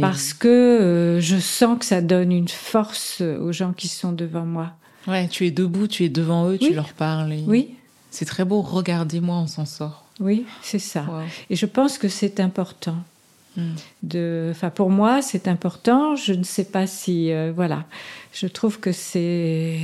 Parce 0.00 0.32
que 0.32 0.48
euh, 0.48 1.20
je 1.20 1.36
sens 1.36 1.78
que 1.78 1.84
ça 1.84 2.00
donne 2.00 2.32
une 2.32 2.48
force 2.48 3.20
aux 3.20 3.52
gens 3.52 3.72
qui 3.74 3.88
sont 3.88 4.12
devant 4.12 4.46
moi. 4.46 4.72
Ouais, 5.06 5.28
tu 5.28 5.44
es 5.46 5.50
debout, 5.50 5.86
tu 5.86 6.04
es 6.04 6.08
devant 6.08 6.48
eux, 6.48 6.56
tu 6.56 6.72
leur 6.72 6.92
parles. 6.94 7.32
et- 7.32 7.44
Oui, 7.46 7.74
C'est 8.10 8.24
très 8.24 8.44
beau. 8.44 8.62
Regardez-moi, 8.62 9.36
on 9.36 9.46
s'en 9.46 9.66
sort. 9.66 10.04
oui, 10.20 10.46
c'est 10.62 10.78
ça. 10.78 11.04
Et 11.50 11.56
je 11.56 11.66
pense 11.66 11.98
que 11.98 12.08
c'est 12.08 12.40
important. 12.40 12.96
Mm. 13.56 13.62
De, 14.02 14.48
enfin, 14.50 14.70
pour 14.70 14.90
moi, 14.90 15.22
c'est 15.22 15.48
important. 15.48 16.16
Je 16.16 16.32
ne 16.32 16.42
sais 16.42 16.64
pas 16.64 16.86
si, 16.86 17.32
euh, 17.32 17.52
voilà, 17.54 17.84
je 18.32 18.46
trouve 18.46 18.80
que 18.80 18.92
c'est, 18.92 19.78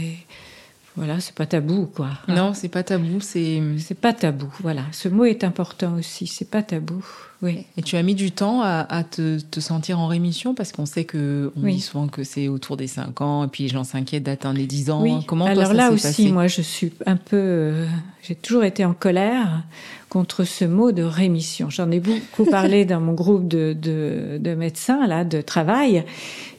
voilà, 0.96 1.20
c'est 1.20 1.34
pas 1.34 1.46
tabou, 1.46 1.86
quoi. 1.86 2.10
Non, 2.28 2.54
c'est 2.54 2.68
pas 2.68 2.82
tabou. 2.82 3.20
C'est 3.20 3.62
C'est 3.78 3.98
pas 3.98 4.12
tabou, 4.12 4.52
voilà. 4.60 4.82
Ce 4.92 5.08
mot 5.08 5.24
est 5.24 5.44
important 5.44 5.94
aussi. 5.94 6.26
C'est 6.26 6.50
pas 6.50 6.62
tabou. 6.62 7.04
Oui. 7.42 7.64
et 7.76 7.82
tu 7.82 7.96
as 7.96 8.02
mis 8.02 8.14
du 8.14 8.30
temps 8.30 8.62
à, 8.62 8.86
à 8.88 9.02
te, 9.04 9.40
te 9.40 9.58
sentir 9.60 9.98
en 9.98 10.06
rémission 10.06 10.54
parce 10.54 10.70
qu'on 10.72 10.86
sait 10.86 11.04
que 11.04 11.52
on 11.56 11.62
Oui. 11.64 11.74
dit 11.74 11.80
souvent 11.80 12.06
que 12.08 12.22
c'est 12.24 12.46
autour 12.48 12.76
des 12.76 12.86
5 12.86 13.20
ans 13.20 13.44
et 13.44 13.48
puis 13.48 13.64
les 13.64 13.68
gens 13.68 13.82
s'inquiètent 13.84 14.22
d'atteindre 14.22 14.58
les 14.58 14.66
10 14.66 14.90
ans. 14.90 15.02
Oui. 15.02 15.12
Comment 15.26 15.44
toi, 15.46 15.52
Alors 15.52 15.66
ça 15.66 15.74
là 15.74 15.90
aussi, 15.90 16.02
passé 16.02 16.30
moi, 16.30 16.46
je 16.46 16.62
suis 16.62 16.92
un 17.04 17.16
peu, 17.16 17.36
euh, 17.36 17.86
j'ai 18.22 18.34
toujours 18.36 18.64
été 18.64 18.84
en 18.84 18.94
colère 18.94 19.62
contre 20.08 20.44
ce 20.44 20.64
mot 20.64 20.92
de 20.92 21.02
rémission. 21.02 21.68
J'en 21.70 21.90
ai 21.90 21.98
beaucoup 22.00 22.44
parlé 22.50 22.84
dans 22.84 23.00
mon 23.00 23.14
groupe 23.14 23.48
de, 23.48 23.74
de, 23.80 24.38
de 24.38 24.54
médecins 24.54 25.06
là, 25.06 25.24
de 25.24 25.40
travail. 25.40 26.04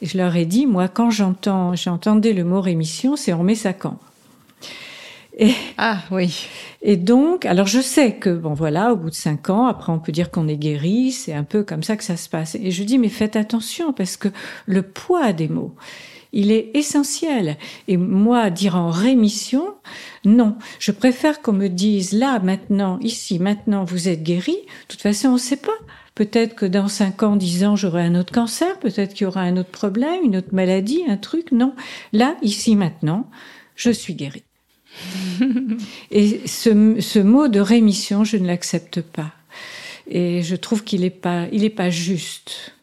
Et 0.02 0.06
je 0.06 0.18
leur 0.18 0.36
ai 0.36 0.46
dit, 0.46 0.66
moi, 0.66 0.88
quand 0.90 1.12
j'entends, 1.12 1.76
j'entendais 1.76 2.34
le 2.34 2.44
mot 2.44 2.60
rémission, 2.62 3.16
c'est 3.16 3.32
on 3.32 3.44
met 3.44 3.56
sa 3.56 3.72
camp. 5.38 5.46
Ah 5.78 6.00
oui. 6.12 6.48
Et 6.82 6.98
donc, 6.98 7.46
alors 7.46 7.68
je 7.68 7.82
sais 7.82 8.16
que, 8.16 8.30
bon 8.30 8.54
voilà, 8.54 8.94
au 8.94 8.96
bout 8.96 9.10
de 9.10 9.16
cinq 9.16 9.50
ans, 9.50 9.68
après 9.68 9.92
on 9.92 10.00
peut 10.00 10.12
dire 10.12 10.32
qu'on 10.32 10.48
est 10.48 10.58
guéri, 10.58 11.12
c'est 11.12 11.34
un 11.34 11.44
peu 11.44 11.64
comme 11.64 11.84
ça 11.84 11.98
que 11.98 12.04
ça 12.04 12.18
se 12.18 12.30
passe. 12.30 12.56
Et 12.56 12.72
je 12.72 12.84
dis, 12.84 12.98
mais 12.98 13.10
faites 13.10 13.36
attention, 13.36 13.94
parce 13.94 14.18
que 14.18 14.30
le 14.66 14.82
poids 14.82 15.34
des 15.34 15.48
mots, 15.48 15.76
il 16.34 16.52
est 16.52 16.72
essentiel. 16.74 17.58
Et 17.88 17.96
moi, 17.96 18.50
dire 18.50 18.76
en 18.76 18.90
rémission, 18.90 19.76
non. 20.26 20.56
Je 20.80 20.92
préfère 20.92 21.42
qu'on 21.42 21.54
me 21.54 21.68
dise, 21.68 22.12
là, 22.12 22.40
maintenant, 22.40 23.00
ici, 23.02 23.40
maintenant, 23.40 23.84
vous 23.84 24.10
êtes 24.10 24.24
guéri. 24.24 24.56
De 24.56 24.88
toute 24.88 25.02
façon, 25.02 25.30
on 25.30 25.34
ne 25.34 25.38
sait 25.38 25.58
pas. 25.58 25.72
Peut-être 26.16 26.56
que 26.56 26.66
dans 26.66 26.88
cinq 26.88 27.24
ans, 27.24 27.36
dix 27.36 27.64
ans, 27.64 27.76
j'aurai 27.76 28.04
un 28.04 28.16
autre 28.16 28.34
cancer, 28.34 28.80
peut-être 28.80 29.14
qu'il 29.14 29.26
y 29.26 29.28
aura 29.28 29.42
un 29.42 29.58
autre 29.58 29.72
problème, 29.72 30.24
une 30.24 30.36
autre 30.36 30.54
maladie, 30.54 31.04
un 31.08 31.18
truc. 31.18 31.52
Non. 31.52 31.74
Là, 32.12 32.36
ici, 32.42 32.76
maintenant, 32.76 33.30
je 33.76 33.92
suis 33.92 34.14
guérie. 34.14 34.44
Et 36.12 36.42
ce, 36.48 37.00
ce 37.00 37.20
mot 37.20 37.48
de 37.48 37.60
rémission, 37.60 38.24
je 38.24 38.38
ne 38.38 38.48
l'accepte 38.48 39.02
pas. 39.02 39.32
Et 40.08 40.42
je 40.44 40.56
trouve 40.56 40.84
qu'il 40.84 41.02
n'est 41.02 41.10
pas, 41.10 41.48
il 41.52 41.64
est 41.64 41.70
pas 41.70 41.90
juste. 41.90 42.74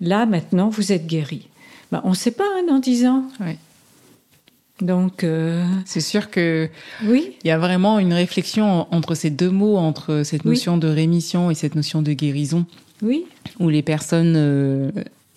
Là, 0.00 0.26
maintenant, 0.26 0.68
vous 0.68 0.92
êtes 0.92 1.06
guéri. 1.06 1.48
Ben, 1.92 2.00
on 2.04 2.10
ne 2.10 2.14
sait 2.14 2.30
pas 2.32 2.44
hein, 2.56 2.62
dans 2.68 2.78
dix 2.78 3.06
ans. 3.06 3.24
Ouais. 3.40 3.58
Donc, 4.80 5.22
euh, 5.22 5.64
C'est 5.86 6.00
sûr 6.00 6.30
que 6.30 6.68
oui, 7.04 7.36
il 7.44 7.48
y 7.48 7.50
a 7.52 7.58
vraiment 7.58 8.00
une 8.00 8.12
réflexion 8.12 8.92
entre 8.92 9.14
ces 9.14 9.30
deux 9.30 9.50
mots, 9.50 9.76
entre 9.76 10.22
cette 10.24 10.42
Oui. 10.44 10.50
notion 10.50 10.76
de 10.78 10.88
rémission 10.88 11.50
et 11.50 11.54
cette 11.54 11.76
notion 11.76 12.02
de 12.02 12.12
guérison, 12.12 12.66
oui, 13.00 13.24
où 13.60 13.68
les 13.68 13.82
personnes, 13.82 14.34
euh, 14.36 14.90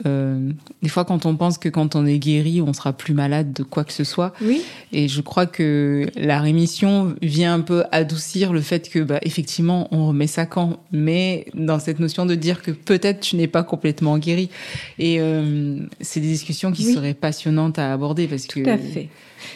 euh, 0.06 0.52
des 0.84 0.90
fois, 0.90 1.06
quand 1.06 1.26
on 1.26 1.36
pense 1.36 1.58
que 1.58 1.70
quand 1.70 1.96
on 1.96 2.06
est 2.06 2.20
guéri, 2.20 2.62
on 2.62 2.72
sera 2.74 2.94
plus 2.94 3.14
malade 3.16 3.52
de 3.54 3.64
quoi 3.64 3.84
que 3.84 3.94
ce 3.94 4.04
soit, 4.04 4.34
oui, 4.42 4.62
Et 4.94 5.08
je 5.08 5.22
crois 5.22 5.46
que 5.48 6.06
la 6.16 6.40
rémission 6.40 7.16
vient 7.24 7.54
un 7.56 7.62
peu 7.62 7.84
adoucir 7.92 8.54
le 8.54 8.62
fait 8.62 8.90
que, 8.90 9.00
bah, 9.00 9.20
effectivement, 9.24 9.88
on 9.92 10.08
remet 10.08 10.28
ça 10.28 10.46
quand, 10.46 10.78
mais 10.92 11.46
dans 11.56 11.80
cette 11.80 12.00
notion 12.00 12.26
de 12.26 12.36
dire 12.36 12.62
que 12.62 12.72
peut-être 12.72 13.22
tu 13.22 13.36
n'es 13.38 13.48
pas 13.48 13.64
complètement 13.64 14.18
guéri. 14.20 14.50
Et 15.00 15.18
euh, 15.20 15.80
c'est 16.02 16.20
des 16.20 16.28
discussions 16.28 16.72
qui 16.72 16.86
Oui. 16.86 16.94
seraient 16.94 17.14
passionnantes 17.16 17.80
à 17.80 17.92
aborder 17.92 18.28
parce 18.28 18.46
que. 18.46 18.60
tout 18.64 18.70
à 18.70 18.78
fait. 18.78 19.10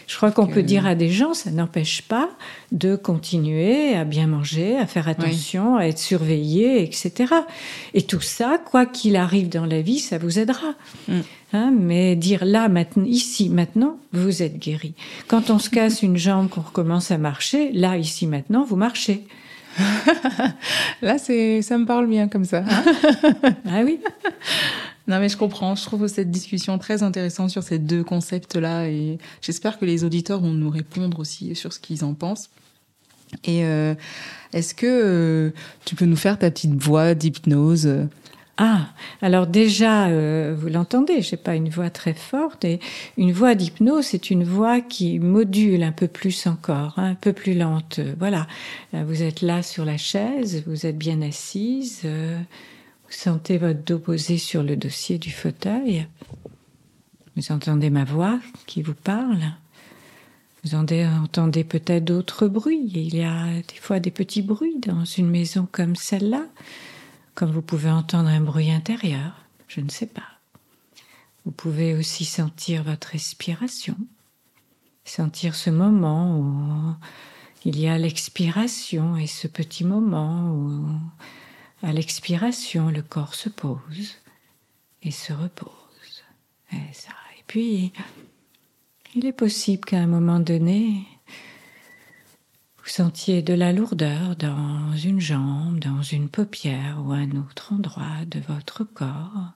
Je 0.07 0.15
crois 0.15 0.31
qu'on 0.31 0.45
que- 0.45 0.53
peut 0.53 0.63
dire 0.63 0.85
à 0.85 0.93
des 0.93 1.09
gens, 1.09 1.33
ça 1.33 1.49
n'empêche 1.49 2.03
pas 2.03 2.29
de 2.71 2.95
continuer 2.95 3.95
à 3.95 4.03
bien 4.05 4.27
manger, 4.27 4.77
à 4.77 4.85
faire 4.85 5.07
attention, 5.07 5.75
à 5.75 5.85
être 5.85 5.97
surveillé, 5.97 6.83
etc. 6.83 7.33
Et 7.95 8.03
tout 8.03 8.21
ça, 8.21 8.59
quoi 8.63 8.85
qu'il 8.85 9.15
arrive 9.15 9.49
dans 9.49 9.65
la 9.65 9.81
vie, 9.81 9.97
ça 9.99 10.17
vous 10.19 10.30
aidera. 10.39 10.75
Mm. 11.07 11.19
Hein, 11.53 11.73
mais 11.77 12.15
dire 12.15 12.45
là, 12.45 12.69
maintenant, 12.69 13.05
ici, 13.05 13.49
maintenant, 13.49 13.97
vous 14.13 14.41
êtes 14.41 14.57
guéri. 14.57 14.93
Quand 15.27 15.49
on 15.49 15.59
se 15.59 15.69
casse 15.69 16.01
une 16.01 16.17
jambe, 16.17 16.49
qu'on 16.49 16.61
recommence 16.61 17.11
à 17.11 17.17
marcher, 17.17 17.71
là, 17.71 17.97
ici, 17.97 18.27
maintenant, 18.27 18.63
vous 18.63 18.75
marchez. 18.75 19.25
Là, 21.01 21.17
c'est, 21.17 21.61
ça 21.61 21.77
me 21.77 21.85
parle 21.85 22.07
bien 22.07 22.27
comme 22.27 22.45
ça. 22.45 22.63
Ah 23.65 23.81
oui, 23.85 23.99
non, 25.07 25.19
mais 25.19 25.29
je 25.29 25.37
comprends. 25.37 25.75
Je 25.75 25.83
trouve 25.83 26.07
cette 26.07 26.29
discussion 26.29 26.77
très 26.77 27.03
intéressante 27.03 27.49
sur 27.49 27.63
ces 27.63 27.79
deux 27.79 28.03
concepts-là 28.03 28.87
et 28.87 29.17
j'espère 29.41 29.79
que 29.79 29.85
les 29.85 30.03
auditeurs 30.03 30.41
vont 30.41 30.51
nous 30.51 30.69
répondre 30.69 31.19
aussi 31.19 31.55
sur 31.55 31.71
ce 31.73 31.79
qu'ils 31.79 32.03
en 32.03 32.13
pensent. 32.13 32.49
Et 33.45 33.63
euh, 33.63 33.95
est-ce 34.53 34.73
que 34.73 34.85
euh, 34.87 35.51
tu 35.85 35.95
peux 35.95 36.05
nous 36.05 36.17
faire 36.17 36.37
ta 36.37 36.51
petite 36.51 36.75
voix 36.75 37.13
d'hypnose? 37.13 38.07
Ah, 38.63 38.89
alors 39.23 39.47
déjà, 39.47 40.05
euh, 40.09 40.55
vous 40.55 40.67
l'entendez, 40.67 41.23
j'ai 41.23 41.35
pas 41.35 41.55
une 41.55 41.69
voix 41.69 41.89
très 41.89 42.13
forte. 42.13 42.63
Et 42.63 42.79
une 43.17 43.31
voix 43.31 43.55
d'hypnose, 43.55 44.05
c'est 44.05 44.29
une 44.29 44.43
voix 44.43 44.81
qui 44.81 45.17
module 45.17 45.81
un 45.81 45.91
peu 45.91 46.07
plus 46.07 46.45
encore, 46.45 46.93
hein, 46.97 47.09
un 47.09 47.15
peu 47.15 47.33
plus 47.33 47.55
lente. 47.55 47.97
Euh, 47.97 48.13
Voilà, 48.19 48.45
Là, 48.93 49.03
vous 49.03 49.23
êtes 49.23 49.41
là 49.41 49.63
sur 49.63 49.83
la 49.83 49.97
chaise, 49.97 50.63
vous 50.67 50.85
êtes 50.85 50.95
bien 50.99 51.23
assise, 51.23 52.01
euh, 52.05 52.37
vous 53.05 53.11
sentez 53.11 53.57
votre 53.57 53.83
dos 53.83 53.97
posé 53.97 54.37
sur 54.37 54.61
le 54.61 54.75
dossier 54.75 55.17
du 55.17 55.31
fauteuil. 55.31 56.05
Vous 57.35 57.51
entendez 57.51 57.89
ma 57.89 58.03
voix 58.03 58.39
qui 58.67 58.83
vous 58.83 58.93
parle. 58.93 59.41
Vous 60.63 60.75
entendez 60.75 61.63
peut-être 61.63 62.05
d'autres 62.05 62.47
bruits. 62.47 62.91
Il 62.93 63.15
y 63.15 63.23
a 63.23 63.43
des 63.55 63.79
fois 63.81 63.99
des 63.99 64.11
petits 64.11 64.43
bruits 64.43 64.77
dans 64.85 65.03
une 65.03 65.31
maison 65.31 65.67
comme 65.71 65.95
celle-là 65.95 66.43
comme 67.41 67.49
vous 67.49 67.63
pouvez 67.63 67.89
entendre 67.89 68.29
un 68.29 68.39
bruit 68.39 68.69
intérieur, 68.69 69.33
je 69.67 69.81
ne 69.81 69.89
sais 69.89 70.05
pas. 70.05 70.37
Vous 71.43 71.51
pouvez 71.51 71.95
aussi 71.95 72.23
sentir 72.23 72.83
votre 72.83 73.07
respiration, 73.07 73.97
sentir 75.05 75.55
ce 75.55 75.71
moment 75.71 76.37
où 76.37 76.93
il 77.65 77.79
y 77.79 77.87
a 77.87 77.97
l'expiration 77.97 79.17
et 79.17 79.25
ce 79.25 79.47
petit 79.47 79.83
moment 79.83 80.51
où, 80.51 80.85
à 81.81 81.91
l'expiration, 81.93 82.91
le 82.91 83.01
corps 83.01 83.33
se 83.33 83.49
pose 83.49 84.17
et 85.01 85.09
se 85.09 85.33
repose. 85.33 85.71
Et, 86.71 86.93
ça. 86.93 87.09
et 87.39 87.43
puis, 87.47 87.91
il 89.15 89.25
est 89.25 89.33
possible 89.33 89.83
qu'à 89.83 89.97
un 89.97 90.05
moment 90.05 90.39
donné, 90.39 91.07
sentiez 92.91 93.41
de 93.41 93.53
la 93.53 93.71
lourdeur 93.71 94.35
dans 94.35 94.93
une 94.97 95.21
jambe, 95.21 95.79
dans 95.79 96.01
une 96.01 96.27
paupière 96.27 97.01
ou 97.05 97.13
un 97.13 97.31
autre 97.31 97.71
endroit 97.71 98.25
de 98.27 98.41
votre 98.41 98.83
corps, 98.83 99.53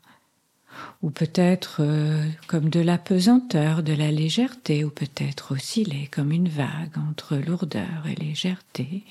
ou 1.01 1.09
peut-être 1.09 1.81
euh, 1.81 2.23
comme 2.47 2.69
de 2.69 2.79
la 2.79 2.97
pesanteur, 2.97 3.83
de 3.83 3.91
la 3.91 4.09
légèreté, 4.09 4.85
ou 4.85 4.89
peut-être 4.89 5.51
osciller 5.51 6.07
comme 6.07 6.31
une 6.31 6.47
vague 6.47 6.97
entre 7.09 7.35
lourdeur 7.35 8.07
et 8.09 8.15
légèreté? 8.15 9.03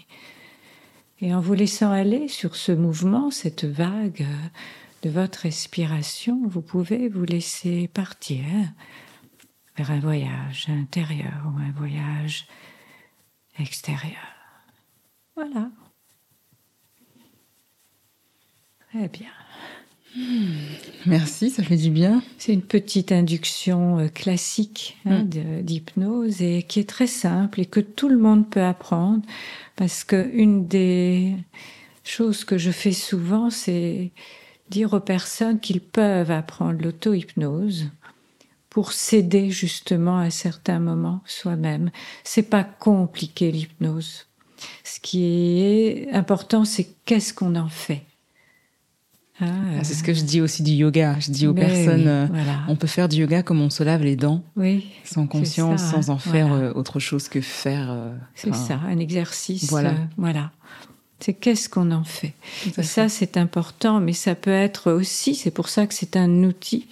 Et 1.20 1.34
en 1.34 1.40
vous 1.40 1.54
laissant 1.54 1.92
aller 1.92 2.28
sur 2.28 2.56
ce 2.56 2.72
mouvement, 2.72 3.30
cette 3.30 3.66
vague 3.66 4.22
euh, 4.22 4.48
de 5.02 5.10
votre 5.10 5.40
respiration, 5.40 6.40
vous 6.46 6.62
pouvez 6.62 7.08
vous 7.08 7.24
laisser 7.24 7.88
partir 7.88 8.46
vers 9.76 9.90
un 9.90 10.00
voyage 10.00 10.66
intérieur 10.70 11.42
ou 11.44 11.58
un 11.58 11.72
voyage 11.72 12.46
extérieur. 13.58 14.18
Voilà. 15.36 15.70
Très 18.90 19.08
bien. 19.08 19.28
Merci, 21.06 21.50
ça 21.50 21.64
fait 21.64 21.76
du 21.76 21.90
bien. 21.90 22.22
C'est 22.38 22.52
une 22.52 22.62
petite 22.62 23.10
induction 23.10 23.98
euh, 23.98 24.08
classique 24.08 24.96
hein, 25.06 25.24
Mm. 25.24 25.28
de- 25.28 25.60
d'hypnose 25.62 26.40
et 26.42 26.62
qui 26.62 26.78
est 26.78 26.88
très 26.88 27.08
simple 27.08 27.60
et 27.60 27.66
que 27.66 27.80
tout 27.80 28.08
le 28.08 28.16
monde 28.18 28.48
peut 28.48 28.62
apprendre 28.62 29.22
parce 29.74 30.04
que 30.04 30.30
une 30.32 30.68
des 30.68 31.34
choses 32.04 32.44
que 32.44 32.58
je 32.58 32.70
fais 32.70 32.92
souvent, 32.92 33.50
c'est 33.50 34.12
dire 34.70 34.92
aux 34.94 35.00
personnes 35.00 35.58
qu'ils 35.58 35.80
peuvent 35.80 36.30
apprendre 36.30 36.80
l'auto-hypnose 36.80 37.90
pour 38.74 38.90
s'aider 38.90 39.50
justement 39.50 40.18
à 40.18 40.30
certains 40.30 40.80
moments 40.80 41.20
soi-même. 41.26 41.92
C'est 42.24 42.42
pas 42.42 42.64
compliqué 42.64 43.52
l'hypnose. 43.52 44.26
Ce 44.82 44.98
qui 44.98 45.60
est 45.62 46.08
important, 46.12 46.64
c'est 46.64 46.88
qu'est-ce 47.04 47.32
qu'on 47.32 47.54
en 47.54 47.68
fait. 47.68 48.02
Hein, 49.40 49.52
Ah, 49.78 49.84
c'est 49.84 49.94
ce 49.94 50.02
que 50.02 50.12
je 50.12 50.22
dis 50.22 50.40
aussi 50.40 50.64
du 50.64 50.72
yoga. 50.72 51.16
Je 51.20 51.30
dis 51.30 51.46
aux 51.46 51.52
mais 51.54 51.60
personnes, 51.66 52.00
oui, 52.02 52.08
euh, 52.08 52.26
voilà. 52.30 52.60
on 52.66 52.74
peut 52.74 52.88
faire 52.88 53.08
du 53.08 53.18
yoga 53.18 53.44
comme 53.44 53.60
on 53.60 53.70
se 53.70 53.84
lave 53.84 54.02
les 54.02 54.16
dents, 54.16 54.42
Oui, 54.56 54.86
sans 55.04 55.28
conscience, 55.28 55.80
ça, 55.80 55.90
sans 56.02 56.10
en 56.10 56.18
faire 56.18 56.48
voilà. 56.48 56.64
euh, 56.66 56.74
autre 56.74 56.98
chose 56.98 57.28
que 57.28 57.40
faire. 57.40 57.92
euh, 57.92 58.12
c'est 58.34 58.52
ça, 58.56 58.80
un 58.88 58.98
exercice. 58.98 59.70
voilà. 59.70 59.90
euh, 59.90 60.04
voilà. 60.16 60.50
C'est 61.20 61.34
qu'est-ce 61.34 61.68
qu'on 61.68 61.92
en 61.92 62.02
fait. 62.04 62.34
Et 62.66 62.70
fait. 62.70 62.82
ça, 62.82 63.08
c'est 63.08 63.36
important, 63.36 64.00
mais 64.00 64.12
ça 64.12 64.34
peut 64.34 64.50
être 64.50 64.90
aussi, 64.90 65.36
c'est 65.36 65.52
pour 65.52 65.68
ça 65.68 65.86
que 65.86 65.94
c'est 65.94 66.16
un 66.16 66.42
outil 66.42 66.88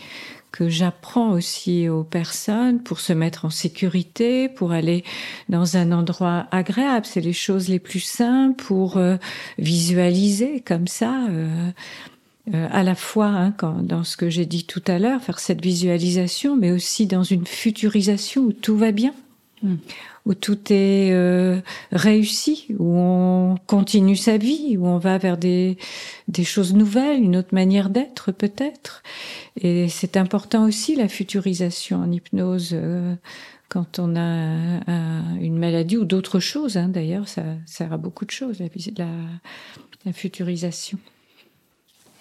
que 0.52 0.68
j'apprends 0.68 1.30
aussi 1.32 1.88
aux 1.88 2.04
personnes 2.04 2.82
pour 2.82 3.00
se 3.00 3.12
mettre 3.12 3.44
en 3.46 3.50
sécurité, 3.50 4.48
pour 4.48 4.72
aller 4.72 5.02
dans 5.48 5.76
un 5.76 5.90
endroit 5.92 6.46
agréable. 6.50 7.06
C'est 7.06 7.20
les 7.20 7.32
choses 7.32 7.68
les 7.68 7.78
plus 7.78 8.00
simples 8.00 8.62
pour 8.62 8.98
euh, 8.98 9.16
visualiser 9.58 10.60
comme 10.60 10.86
ça. 10.86 11.26
euh, 11.30 11.70
euh, 12.52 12.66
à 12.72 12.82
la 12.82 12.96
fois 12.96 13.26
hein, 13.26 13.54
dans 13.82 14.02
ce 14.02 14.16
que 14.16 14.28
j'ai 14.28 14.46
dit 14.46 14.64
tout 14.64 14.82
à 14.88 14.98
l'heure, 14.98 15.22
faire 15.22 15.38
cette 15.38 15.62
visualisation, 15.62 16.56
mais 16.56 16.72
aussi 16.72 17.06
dans 17.06 17.22
une 17.22 17.46
futurisation 17.46 18.42
où 18.42 18.52
tout 18.52 18.76
va 18.76 18.90
bien. 18.90 19.14
Où 20.26 20.34
tout 20.34 20.58
est 20.72 21.10
euh, 21.12 21.60
réussi, 21.90 22.66
où 22.78 22.94
on 22.96 23.56
continue 23.66 24.16
sa 24.16 24.36
vie, 24.36 24.76
où 24.78 24.86
on 24.86 24.98
va 24.98 25.18
vers 25.18 25.36
des, 25.36 25.76
choses 26.44 26.74
nouvelles, 26.74 27.22
une 27.22 27.36
autre 27.36 27.54
manière 27.54 27.90
d'être 27.90 28.32
peut-être. 28.32 29.02
Et 29.60 29.88
c'est 29.88 30.16
important 30.16 30.64
aussi 30.66 30.94
la 30.96 31.08
futurisation 31.08 31.98
en 31.98 32.10
hypnose. 32.10 32.70
euh, 32.72 33.14
quand 33.68 33.98
on 33.98 34.16
a 34.16 34.20
un- 34.20 34.80
un- 34.86 35.36
une 35.40 35.56
maladie 35.56 35.96
ou 35.96 36.04
d'autres 36.04 36.40
choses, 36.40 36.76
hein, 36.76 36.88
d'ailleurs, 36.88 37.26
ça 37.26 37.42
sert 37.64 37.94
à 37.94 37.96
beaucoup 37.96 38.26
de 38.26 38.30
choses, 38.30 38.58
la, 38.98 40.12
futurisation. 40.12 40.98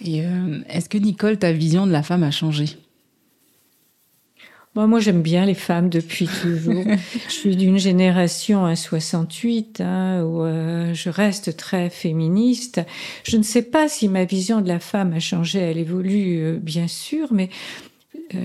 Euh, 0.08 0.62
est-ce 0.69 0.88
que 0.88 0.97
Nicole, 0.97 1.38
ta 1.38 1.51
vision 1.51 1.86
de 1.86 1.91
la 1.91 2.04
femme 2.04 2.23
a 2.23 2.32
changé? 2.32 2.77
Bon, 4.73 4.88
moi, 4.88 5.01
j'aime 5.01 5.21
bien 5.21 5.45
les 5.45 5.53
femmes 5.53 5.89
depuis 5.89 6.29
toujours. 6.41 6.86
je 7.27 7.34
suis 7.34 7.57
d'une 7.57 7.77
génération 7.77 8.65
à 8.65 8.77
68 8.77 9.81
hein, 9.81 10.23
où 10.23 10.43
euh, 10.43 10.93
je 10.93 11.10
reste 11.10 11.57
très 11.57 11.89
féministe. 11.89 12.79
Je 13.25 13.36
ne 13.36 13.43
sais 13.43 13.63
pas 13.63 13.89
si 13.89 14.07
ma 14.07 14.23
vision 14.23 14.62
de 14.62 14.69
la 14.69 14.79
femme 14.79 15.12
a 15.12 15.19
changé. 15.19 15.60
Elle 15.60 15.77
évolue, 15.77 16.38
euh, 16.41 16.57
bien 16.57 16.88
sûr, 16.88 17.34
mais 17.34 17.49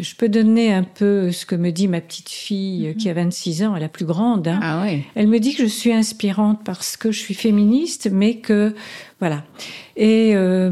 je 0.01 0.15
peux 0.15 0.29
donner 0.29 0.73
un 0.73 0.83
peu 0.83 1.33
ce 1.33 1.47
que 1.47 1.55
me 1.55 1.71
dit 1.71 1.89
ma 1.89 2.01
petite 2.01 2.29
fille 2.29 2.95
qui 2.99 3.09
a 3.09 3.15
26 3.15 3.65
ans, 3.65 3.77
la 3.77 3.89
plus 3.89 4.05
grande. 4.05 4.49
Hein. 4.49 4.61
Ah. 4.63 4.87
Elle 5.15 5.29
me 5.29 5.39
dit 5.39 5.55
que 5.55 5.63
je 5.63 5.69
suis 5.69 5.93
inspirante 5.93 6.61
parce 6.65 6.97
que 6.97 7.13
je 7.13 7.19
suis 7.19 7.35
féministe, 7.35 8.09
mais 8.11 8.37
que 8.37 8.75
voilà. 9.21 9.45
Et 9.97 10.35
euh, 10.35 10.71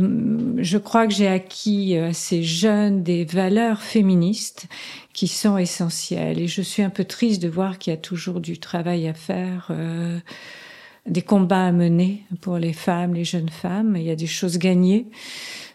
je 0.59 0.79
crois 0.79 1.07
que 1.07 1.15
j'ai 1.15 1.29
acquis 1.29 1.97
assez 1.97 2.43
jeune 2.43 3.03
des 3.03 3.25
valeurs 3.25 3.81
féministes 3.83 4.67
qui 5.15 5.29
sont 5.29 5.57
essentielles. 5.57 6.41
Et 6.41 6.49
je 6.49 6.61
suis 6.61 6.83
un 6.83 6.91
peu 6.91 7.05
triste 7.05 7.41
de 7.43 7.49
voir 7.49 7.79
qu'il 7.79 7.93
y 7.93 7.95
a 7.95 7.99
toujours 7.99 8.41
du 8.41 8.59
travail 8.59 9.09
à 9.09 9.15
faire. 9.15 9.69
Euh, 9.71 10.19
des 11.07 11.23
combats 11.23 11.67
à 11.67 11.73
mener 11.73 12.23
pour 12.41 12.59
les 12.59 12.73
femmes, 12.73 13.15
les 13.15 13.25
jeunes 13.25 13.51
femmes. 13.51 13.97
Il 13.97 14.05
y 14.05 14.11
a 14.11 14.17
des 14.17 14.27
choses 14.27 14.59
gagnées 14.59 15.07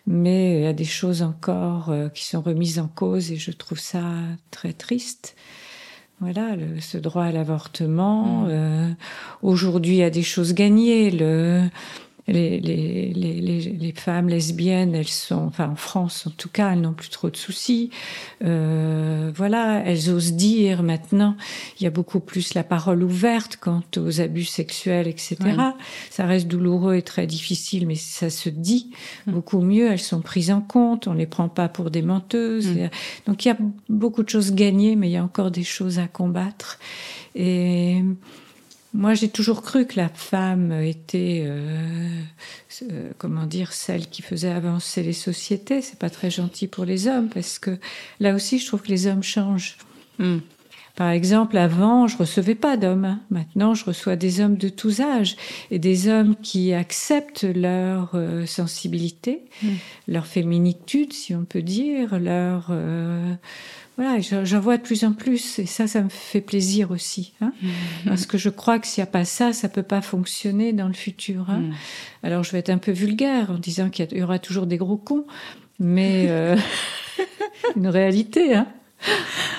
mais 0.10 0.58
il 0.58 0.64
y 0.64 0.68
a 0.68 0.74
des 0.74 0.86
choses 0.86 1.22
encore 1.22 1.90
euh, 1.90 2.10
qui 2.10 2.26
sont 2.26 2.42
remises 2.42 2.80
en 2.80 2.88
cause 2.88 3.32
et 3.32 3.38
je 3.38 3.52
trouve 3.52 3.80
ça 3.80 4.02
très 4.50 4.74
triste. 4.74 5.36
Voilà, 6.20 6.56
le, 6.56 6.82
ce 6.82 6.98
droit 6.98 7.26
à 7.26 7.32
l'avortement. 7.32 8.44
Mmh. 8.44 8.48
Euh, 8.50 8.90
Aujourd'hui, 9.44 9.94
il 9.94 10.00
y 10.00 10.04
a 10.04 10.10
des 10.10 10.24
choses 10.24 10.54
gagnées. 10.54 11.12
Le, 11.12 11.70
les, 12.32 12.60
les, 12.60 13.14
les, 13.14 13.60
les, 13.60 13.92
femmes 13.92 14.30
lesbiennes, 14.30 14.96
elles 14.96 15.08
sont, 15.08 15.46
enfin 15.48 15.70
en 15.70 15.76
France 15.76 16.28
en 16.28 16.32
tout 16.32 16.50
cas, 16.50 16.74
elles 16.74 16.82
n'ont 16.82 16.94
plus 16.94 17.10
trop 17.10 17.30
de 17.30 17.38
soucis. 17.38 17.90
Euh, 18.44 19.32
voilà, 19.36 19.84
elles 19.86 20.10
osent 20.10 20.34
dire 20.34 20.84
maintenant. 20.84 21.36
Il 21.80 21.84
y 21.84 21.88
a 21.88 21.90
beaucoup 21.90 22.20
plus 22.20 22.54
la 22.54 22.64
parole 22.64 23.04
ouverte 23.04 23.58
quant 23.58 23.84
aux 23.98 24.22
abus 24.22 24.46
sexuels, 24.46 25.08
etc. 25.08 25.38
Ça 26.10 26.26
reste 26.26 26.48
douloureux 26.48 26.96
et 26.96 27.02
très 27.02 27.28
difficile, 27.28 27.88
mais 27.88 27.96
ça 27.96 28.30
se 28.30 28.50
dit 28.50 28.92
mm. 29.28 29.32
beaucoup 29.32 29.62
mieux. 29.62 29.92
Elles 29.92 30.00
sont 30.00 30.22
prises 30.22 30.52
en 30.52 30.62
compte. 30.62 31.08
On 31.08 31.14
les 31.14 31.28
prend 31.28 31.50
pas 31.50 31.70
pour 31.70 31.92
des 31.92 32.02
menteuses. 32.02 32.70
Mm. 32.70 32.90
Donc 33.28 33.46
il 33.46 33.48
y 33.50 33.52
a 33.52 33.58
beaucoup 33.90 34.24
de 34.24 34.30
choses 34.30 34.54
gagnées, 34.54 34.96
mais 34.96 35.10
il 35.10 35.14
y 35.14 35.18
a 35.18 35.24
encore 35.24 35.52
des 35.52 35.64
choses 35.64 36.00
à 36.00 36.08
combattre. 36.08 36.80
Et 37.36 38.04
moi, 38.94 39.14
j'ai 39.14 39.30
toujours 39.30 39.62
cru 39.62 39.86
que 39.86 39.98
la 39.98 40.10
femme 40.10 40.72
était, 40.72 41.44
euh, 41.46 42.22
euh, 42.92 43.12
comment 43.20 43.46
dire, 43.46 43.72
celle 43.72 44.08
qui 44.08 44.22
faisait 44.22 44.50
avancer 44.50 45.04
les 45.04 45.14
sociétés. 45.14 45.82
C'est 45.82 46.00
pas 46.00 46.10
très 46.10 46.32
gentil 46.32 46.68
pour 46.68 46.86
les 46.86 47.08
hommes 47.08 47.30
parce 47.30 47.60
que 47.60 47.78
là 48.20 48.34
aussi, 48.34 48.58
je 48.58 48.66
trouve 48.66 48.82
que 48.82 48.90
les 48.90 49.06
hommes 49.06 49.24
changent. 49.24 49.78
Hmm. 50.18 50.40
Par 50.96 51.12
exemple, 51.12 51.58
avant, 51.58 52.08
je 52.08 52.18
recevais 52.18 52.56
pas 52.56 52.76
d'hommes. 52.76 53.06
Hein. 53.06 53.22
Maintenant, 53.30 53.74
je 53.74 53.86
reçois 53.86 54.18
des 54.18 54.42
hommes 54.42 54.58
de 54.58 54.68
tous 54.68 55.00
âges 55.00 55.38
et 55.72 55.80
des 55.80 56.10
hommes 56.10 56.36
qui 56.36 56.74
acceptent 56.74 57.46
leur 57.46 58.12
euh, 58.16 58.46
sensibilité, 58.46 59.46
hmm. 59.64 59.68
leur 60.10 60.26
féminitude, 60.26 61.14
si 61.14 61.34
on 61.34 61.46
peut 61.46 61.62
dire, 61.62 62.20
leur 62.20 62.68
euh, 62.72 63.34
voilà, 64.00 64.22
j'en 64.22 64.62
vois 64.62 64.78
de 64.78 64.82
plus 64.82 65.04
en 65.04 65.12
plus 65.12 65.60
et 65.60 65.66
ça, 65.66 65.86
ça 65.86 66.02
me 66.02 66.08
fait 66.08 66.40
plaisir 66.40 66.90
aussi. 66.90 67.34
Hein 67.42 67.52
mmh. 67.62 67.68
Parce 68.06 68.26
que 68.26 68.38
je 68.38 68.48
crois 68.48 68.80
que 68.80 68.88
s'il 68.88 69.02
n'y 69.02 69.10
a 69.10 69.12
pas 69.12 69.26
ça, 69.26 69.52
ça 69.52 69.68
peut 69.68 69.84
pas 69.84 70.02
fonctionner 70.02 70.72
dans 70.72 70.88
le 70.88 70.94
futur. 70.94 71.50
Hein 71.50 71.60
mmh. 71.60 71.74
Alors 72.24 72.44
je 72.46 72.54
vais 72.54 72.60
être 72.60 72.70
un 72.70 72.78
peu 72.78 72.94
vulgaire 72.94 73.52
en 73.52 73.58
disant 73.58 73.90
qu'il 73.90 74.08
y, 74.14 74.24
aura 74.24 74.40
toujours 74.40 74.68
des 74.68 74.78
gros 74.78 74.96
cons, 74.96 75.26
mais 75.80 76.28
euh, 76.30 76.56
une 77.76 77.90
réalité. 77.90 78.56
Hein 78.56 78.68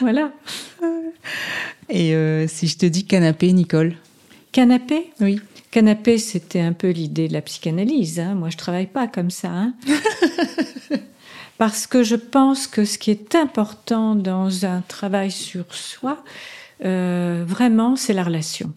voilà. 0.01 0.33
Et 1.91 2.15
euh, 2.15 2.49
si 2.49 2.67
je 2.67 2.79
te 2.79 2.87
dis 2.87 3.05
canapé, 3.05 3.53
Nicole? 3.53 3.97
Canapé? 4.53 5.13
Oui. 5.21 5.39
Canapé, 5.71 6.17
c'était 6.17 6.61
un 6.61 6.73
peu 6.73 6.89
l'idée 6.89 7.29
de 7.29 7.35
la 7.35 7.43
psychanalyse. 7.43 8.19
Hein. 8.19 8.37
Moi, 8.37 8.49
je 8.49 8.57
travaille 8.57 8.87
pas 8.87 9.07
comme 9.07 9.31
ça. 9.31 9.51
Hein 9.51 9.75
parce 11.61 11.87
que 11.87 12.03
je 12.03 12.17
pense 12.17 12.67
que 12.67 12.87
ce 12.87 12.97
qui 12.97 13.11
est 13.11 13.35
important 13.35 14.15
dans 14.15 14.65
un 14.65 14.81
travail 14.81 15.31
sur 15.31 15.75
soi, 15.75 16.25
euh, 16.87 17.45
vraiment, 17.47 17.97
c'est 17.97 18.15
la 18.15 18.25
relation. 18.25 18.73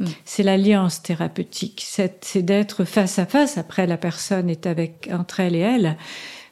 Mm. 0.00 0.04
C'est 0.26 0.42
l'alliance 0.42 1.02
thérapeutique, 1.02 1.82
c'est 1.86 2.42
d'être 2.42 2.84
face 2.84 3.18
à 3.18 3.24
face. 3.24 3.56
Après, 3.56 3.86
la 3.86 3.96
personne 3.96 4.50
est 4.50 4.66
avec 4.66 5.08
entre 5.10 5.40
elle 5.40 5.56
et 5.56 5.60
elle, 5.60 5.96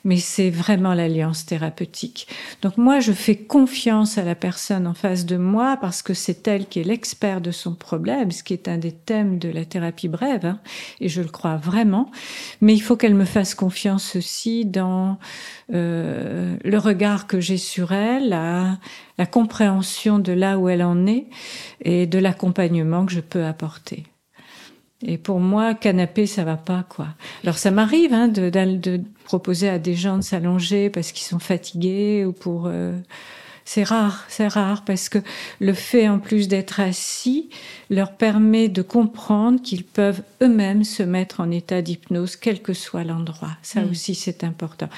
mais 0.05 0.19
c'est 0.19 0.51
vraiment 0.51 0.95
l'alliance 0.95 1.47
thérapeutique. 1.47 2.29
Donc 2.63 2.77
moi, 2.77 3.01
je 3.01 3.13
fais 3.13 3.37
confiance 3.37 4.19
à 4.19 4.23
la 4.23 4.35
personne 4.35 4.87
en 4.87 4.95
face 4.95 5.25
de 5.27 5.37
moi 5.37 5.79
parce 5.81 6.03
que 6.03 6.15
c'est 6.15 6.47
elle 6.47 6.67
qui 6.67 6.81
est 6.81 6.85
l'expert 6.85 7.41
de 7.41 7.51
son 7.51 7.75
problème, 7.75 8.31
ce 8.31 8.43
qui 8.43 8.53
est 8.53 8.69
un 8.69 8.79
des 8.79 8.93
thèmes 8.93 9.39
de 9.39 9.49
la 9.49 9.65
thérapie 9.65 10.09
brève, 10.09 10.45
hein, 10.45 10.61
et 11.01 11.09
je 11.09 11.23
le 11.23 11.29
crois 11.29 11.57
vraiment. 11.57 12.11
Mais 12.61 12.75
il 12.75 12.81
faut 12.81 12.97
qu'elle 12.97 13.15
me 13.15 13.25
fasse 13.25 13.55
confiance 13.55 14.17
aussi 14.17 14.65
dans 14.65 15.19
euh, 15.73 16.57
le 16.63 16.79
regard 16.79 17.27
que 17.27 17.41
j'ai 17.41 17.57
sur 17.57 17.93
elle, 17.93 18.29
la, 18.29 18.79
la 19.19 19.27
compréhension 19.27 20.19
de 20.19 20.33
là 20.33 20.59
où 20.59 20.69
elle 20.69 20.83
en 20.83 21.07
est 21.07 21.27
et 21.81 22.07
de 22.07 22.19
l'accompagnement 22.19 23.07
que 23.07 23.13
je 23.13 23.21
peux 23.21 23.45
apporter. 23.45 24.05
Et 25.05 25.19
pour 25.19 25.39
moi, 25.39 25.75
canapé, 25.75 26.27
ça 26.27 26.45
va 26.45 26.57
pas, 26.57 26.85
quoi. 26.89 27.09
Alors 27.43 27.59
ça 27.59 27.71
m'arrive 27.71 28.15
hein, 28.15 28.29
de, 28.29 28.49
de, 28.51 29.01
proposer 29.25 29.69
à 29.69 29.79
des 29.79 29.95
gens 29.95 30.17
de 30.17 30.23
s'allonger 30.23 30.91
parce 30.91 31.13
qu'ils 31.13 31.27
sont 31.27 31.39
fatigués 31.39 32.25
ou 32.25 32.33
pour. 32.33 32.67
Euh, 32.67 32.99
c'est 33.67 33.85
rare, 33.85 34.25
c'est 34.29 34.49
rare 34.49 34.85
parce 34.85 35.09
que 35.09 35.19
le 35.59 35.73
fait 35.73 36.09
en 36.09 36.19
plus 36.19 36.49
d'être 36.49 36.81
assis 36.81 37.49
leur 37.89 38.13
permet 38.13 38.69
de 38.69 38.83
comprendre 38.83 39.61
qu'ils 39.63 39.85
peuvent 39.85 40.23
eux-mêmes 40.43 40.85
se 40.85 41.03
mettre 41.03 41.41
en 41.41 41.51
état 41.51 41.81
d'hypnose, 41.81 42.37
quel 42.37 42.61
que 42.61 42.75
soit 42.75 43.05
l'endroit. 43.05 43.57
Ça 43.63 43.81
mm. 43.81 43.91
aussi, 43.91 44.15
c'est 44.15 44.45
important. 44.45 44.89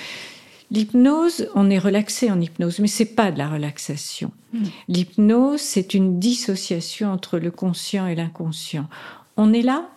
L'hypnose, 0.73 1.49
on 1.55 1.71
est 1.71 1.79
relaxé 1.79 2.29
en 2.29 2.41
hypnose, 2.41 2.81
mais 2.81 2.89
c'est 2.89 3.15
pas 3.15 3.31
de 3.31 3.39
la 3.39 3.49
relaxation. 3.49 4.33
Mm. 4.53 4.65
L'hypnose, 4.89 5.61
c'est 5.61 5.95
une 5.95 6.19
dissociation 6.19 7.13
entre 7.13 7.39
le 7.39 7.53
conscient 7.53 8.09
et 8.09 8.17
l'inconscient 8.17 8.89
on 9.37 9.53
est 9.53 9.63
là, 9.63 9.89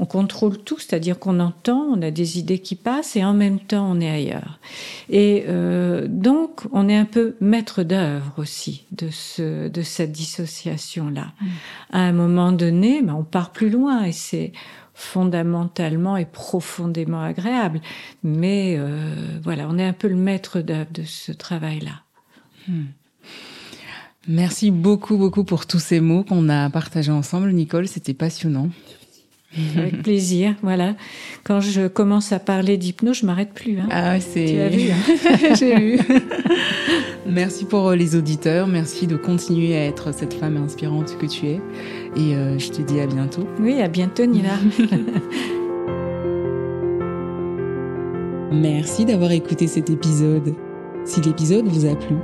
on 0.00 0.06
contrôle 0.06 0.56
tout, 0.56 0.78
c'est-à-dire 0.78 1.18
qu'on 1.18 1.40
entend, 1.40 1.80
on 1.80 2.00
a 2.00 2.10
des 2.10 2.38
idées 2.38 2.58
qui 2.58 2.74
passent 2.74 3.16
et 3.16 3.24
en 3.24 3.34
même 3.34 3.60
temps 3.60 3.86
on 3.90 4.00
est 4.00 4.10
ailleurs. 4.10 4.58
Et 5.10 5.44
euh, 5.46 6.06
donc 6.08 6.62
on 6.72 6.88
est 6.88 6.96
un 6.96 7.04
peu 7.04 7.36
maître 7.40 7.82
d'œuvre 7.82 8.32
aussi 8.38 8.86
de, 8.92 9.10
ce, 9.10 9.68
de 9.68 9.82
cette 9.82 10.10
dissociation-là. 10.10 11.32
Mm. 11.40 11.46
À 11.92 11.98
un 12.00 12.12
moment 12.12 12.50
donné, 12.52 13.02
ben, 13.02 13.14
on 13.14 13.24
part 13.24 13.50
plus 13.50 13.68
loin 13.68 14.04
et 14.04 14.12
c'est 14.12 14.52
fondamentalement 14.94 16.16
et 16.16 16.24
profondément 16.24 17.22
agréable. 17.22 17.82
Mais 18.22 18.76
euh, 18.78 19.14
voilà, 19.42 19.66
on 19.68 19.76
est 19.76 19.86
un 19.86 19.92
peu 19.92 20.08
le 20.08 20.16
maître 20.16 20.60
d'œuvre 20.60 20.92
de 20.92 21.02
ce 21.04 21.30
travail-là. 21.30 22.02
Mm. 22.68 22.84
Merci 24.28 24.70
beaucoup, 24.70 25.16
beaucoup 25.16 25.44
pour 25.44 25.66
tous 25.66 25.78
ces 25.78 26.00
mots 26.00 26.24
qu'on 26.24 26.48
a 26.48 26.68
partagés 26.70 27.12
ensemble, 27.12 27.52
Nicole. 27.52 27.88
C'était 27.88 28.14
passionnant. 28.14 28.68
Avec 29.76 30.02
plaisir, 30.02 30.54
voilà. 30.62 30.94
Quand 31.42 31.60
je 31.60 31.88
commence 31.88 32.30
à 32.30 32.38
parler 32.38 32.76
d'hypnose, 32.76 33.18
je 33.18 33.26
m'arrête 33.26 33.52
plus. 33.52 33.80
Hein. 33.80 33.88
Ah 33.90 34.20
c'est. 34.20 34.46
Tu 34.46 34.60
as 34.60 34.68
vu 34.68 34.90
hein 34.90 35.54
J'ai 35.58 35.76
vu. 35.76 35.98
merci 37.26 37.64
pour 37.64 37.88
euh, 37.88 37.96
les 37.96 38.14
auditeurs. 38.14 38.68
Merci 38.68 39.08
de 39.08 39.16
continuer 39.16 39.76
à 39.76 39.86
être 39.86 40.14
cette 40.14 40.34
femme 40.34 40.56
inspirante 40.56 41.18
que 41.18 41.26
tu 41.26 41.46
es. 41.46 41.60
Et 42.16 42.36
euh, 42.36 42.60
je 42.60 42.70
te 42.70 42.82
dis 42.82 43.00
à 43.00 43.08
bientôt. 43.08 43.48
Oui, 43.58 43.80
à 43.80 43.88
bientôt, 43.88 44.24
Nina. 44.24 44.56
merci 48.52 49.04
d'avoir 49.04 49.32
écouté 49.32 49.66
cet 49.66 49.90
épisode. 49.90 50.54
Si 51.04 51.20
l'épisode 51.22 51.66
vous 51.66 51.86
a 51.86 51.96
plu, 51.96 52.14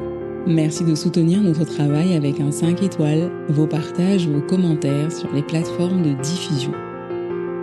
Merci 0.46 0.84
de 0.84 0.94
soutenir 0.94 1.42
notre 1.42 1.64
travail 1.64 2.14
avec 2.14 2.38
un 2.38 2.52
5 2.52 2.80
étoiles, 2.80 3.32
vos 3.48 3.66
partages, 3.66 4.28
vos 4.28 4.40
commentaires 4.40 5.10
sur 5.10 5.32
les 5.32 5.42
plateformes 5.42 6.02
de 6.02 6.12
diffusion. 6.22 6.70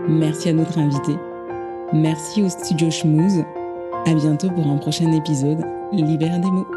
Merci 0.10 0.50
à 0.50 0.54
notre 0.54 0.78
invité. 0.78 1.14
Merci 1.94 2.44
au 2.44 2.50
studio 2.50 2.92
Schmooze. 2.92 3.46
À 4.06 4.14
bientôt 4.14 4.50
pour 4.50 4.68
un 4.68 4.76
prochain 4.76 5.10
épisode. 5.14 5.64
Libère 5.94 6.42
des 6.42 6.52
mots. 6.52 6.68